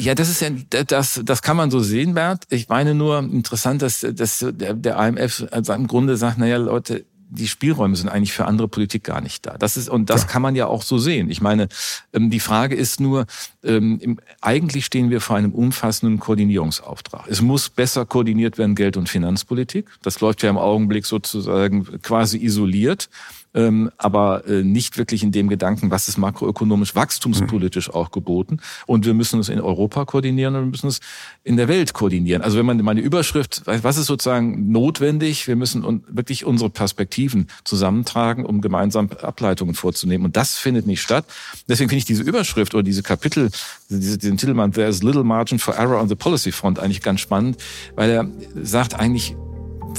Ja, 0.00 0.14
das 0.14 0.30
ist 0.30 0.40
ja, 0.40 0.50
das, 0.86 1.20
das 1.22 1.42
kann 1.42 1.56
man 1.58 1.70
so 1.70 1.80
sehen, 1.80 2.14
Bert. 2.14 2.44
Ich 2.48 2.68
meine 2.68 2.94
nur 2.94 3.18
interessant, 3.18 3.82
dass, 3.82 4.06
dass 4.14 4.38
der, 4.38 4.72
der 4.72 4.96
IMF 5.06 5.44
also 5.50 5.74
im 5.74 5.86
Grunde 5.86 6.16
sagt, 6.16 6.38
naja, 6.38 6.56
Leute, 6.56 7.04
die 7.28 7.48
Spielräume 7.48 7.96
sind 7.96 8.08
eigentlich 8.08 8.32
für 8.32 8.44
andere 8.44 8.68
Politik 8.68 9.04
gar 9.04 9.20
nicht 9.20 9.46
da. 9.46 9.56
Das 9.58 9.76
ist, 9.76 9.88
und 9.88 10.10
das 10.10 10.22
ja. 10.22 10.28
kann 10.28 10.42
man 10.42 10.54
ja 10.54 10.66
auch 10.66 10.82
so 10.82 10.98
sehen. 10.98 11.30
Ich 11.30 11.40
meine, 11.40 11.68
ähm, 12.12 12.30
die 12.30 12.40
Frage 12.40 12.74
ist 12.74 13.00
nur, 13.00 13.26
ähm, 13.64 14.18
eigentlich 14.40 14.84
stehen 14.86 15.10
wir 15.10 15.20
vor 15.20 15.36
einem 15.36 15.52
umfassenden 15.52 16.20
Koordinierungsauftrag. 16.20 17.26
Es 17.28 17.42
muss 17.42 17.68
besser 17.68 18.06
koordiniert 18.06 18.58
werden, 18.58 18.74
Geld- 18.74 18.96
und 18.96 19.08
Finanzpolitik. 19.08 19.88
Das 20.02 20.20
läuft 20.20 20.42
ja 20.42 20.50
im 20.50 20.58
Augenblick 20.58 21.06
sozusagen 21.06 22.00
quasi 22.02 22.38
isoliert 22.38 23.08
ähm, 23.56 23.90
aber 23.96 24.46
äh, 24.46 24.62
nicht 24.62 24.98
wirklich 24.98 25.22
in 25.22 25.32
dem 25.32 25.48
Gedanken, 25.48 25.90
was 25.90 26.08
ist 26.08 26.18
makroökonomisch, 26.18 26.94
wachstumspolitisch 26.94 27.90
auch 27.90 28.10
geboten. 28.10 28.58
Und 28.86 29.06
wir 29.06 29.14
müssen 29.14 29.40
es 29.40 29.48
in 29.48 29.60
Europa 29.60 30.04
koordinieren 30.04 30.54
und 30.54 30.62
wir 30.62 30.70
müssen 30.70 30.88
es 30.88 31.00
in 31.42 31.56
der 31.56 31.66
Welt 31.66 31.94
koordinieren. 31.94 32.42
Also 32.42 32.58
wenn 32.58 32.66
man 32.66 32.76
meine 32.82 33.00
Überschrift, 33.00 33.62
was 33.64 33.96
ist 33.96 34.06
sozusagen 34.06 34.70
notwendig? 34.70 35.48
Wir 35.48 35.56
müssen 35.56 36.02
wirklich 36.08 36.44
unsere 36.44 36.68
Perspektiven 36.68 37.48
zusammentragen, 37.64 38.44
um 38.44 38.60
gemeinsam 38.60 39.08
Ableitungen 39.22 39.74
vorzunehmen. 39.74 40.26
Und 40.26 40.36
das 40.36 40.56
findet 40.56 40.86
nicht 40.86 41.00
statt. 41.00 41.24
Deswegen 41.66 41.88
finde 41.88 41.98
ich 42.00 42.04
diese 42.04 42.22
Überschrift 42.22 42.74
oder 42.74 42.82
diese 42.82 43.02
Kapitel, 43.02 43.50
diese, 43.88 44.18
diesen 44.18 44.36
Titelmann, 44.36 44.72
There's 44.72 45.02
little 45.02 45.24
margin 45.24 45.58
for 45.58 45.74
error 45.74 45.98
on 45.98 46.08
the 46.08 46.14
policy 46.14 46.52
front, 46.52 46.78
eigentlich 46.78 47.02
ganz 47.02 47.20
spannend, 47.20 47.56
weil 47.94 48.10
er 48.10 48.28
sagt 48.62 48.94
eigentlich, 48.94 49.34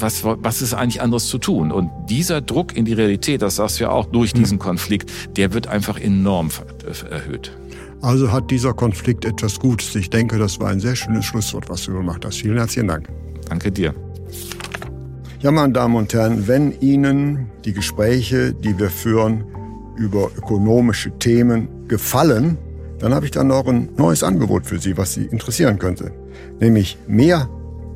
was, 0.02 0.24
was 0.24 0.62
ist 0.62 0.74
eigentlich 0.74 1.00
anderes 1.00 1.26
zu 1.26 1.38
tun? 1.38 1.72
Und 1.72 1.90
dieser 2.08 2.40
Druck 2.40 2.76
in 2.76 2.84
die 2.84 2.92
Realität, 2.92 3.42
das 3.42 3.56
sagst 3.56 3.78
du 3.78 3.84
ja 3.84 3.90
auch 3.90 4.06
durch 4.06 4.32
hm. 4.32 4.40
diesen 4.40 4.58
Konflikt, 4.58 5.10
der 5.36 5.52
wird 5.52 5.66
einfach 5.68 5.98
enorm 5.98 6.50
erhöht. 7.10 7.56
Also 8.00 8.30
hat 8.30 8.50
dieser 8.50 8.74
Konflikt 8.74 9.24
etwas 9.24 9.58
Gutes. 9.58 9.94
Ich 9.96 10.10
denke, 10.10 10.38
das 10.38 10.60
war 10.60 10.68
ein 10.68 10.80
sehr 10.80 10.94
schönes 10.94 11.24
Schlusswort, 11.24 11.68
was 11.68 11.84
du 11.84 11.92
gemacht 11.92 12.24
hast. 12.24 12.36
Vielen 12.36 12.56
herzlichen 12.56 12.88
Dank. 12.88 13.08
Danke 13.48 13.72
dir. 13.72 13.94
Ja, 15.40 15.50
meine 15.50 15.72
Damen 15.72 15.96
und 15.96 16.12
Herren, 16.14 16.46
wenn 16.46 16.72
Ihnen 16.80 17.50
die 17.64 17.72
Gespräche, 17.72 18.52
die 18.52 18.78
wir 18.78 18.90
führen 18.90 19.44
über 19.96 20.30
ökonomische 20.36 21.10
Themen 21.18 21.88
gefallen, 21.88 22.56
dann 22.98 23.14
habe 23.14 23.26
ich 23.26 23.30
dann 23.30 23.48
noch 23.48 23.66
ein 23.66 23.88
neues 23.96 24.22
Angebot 24.22 24.66
für 24.66 24.78
Sie, 24.78 24.96
was 24.96 25.14
Sie 25.14 25.26
interessieren 25.26 25.78
könnte. 25.78 26.12
Nämlich 26.60 26.98
mehr 27.06 27.48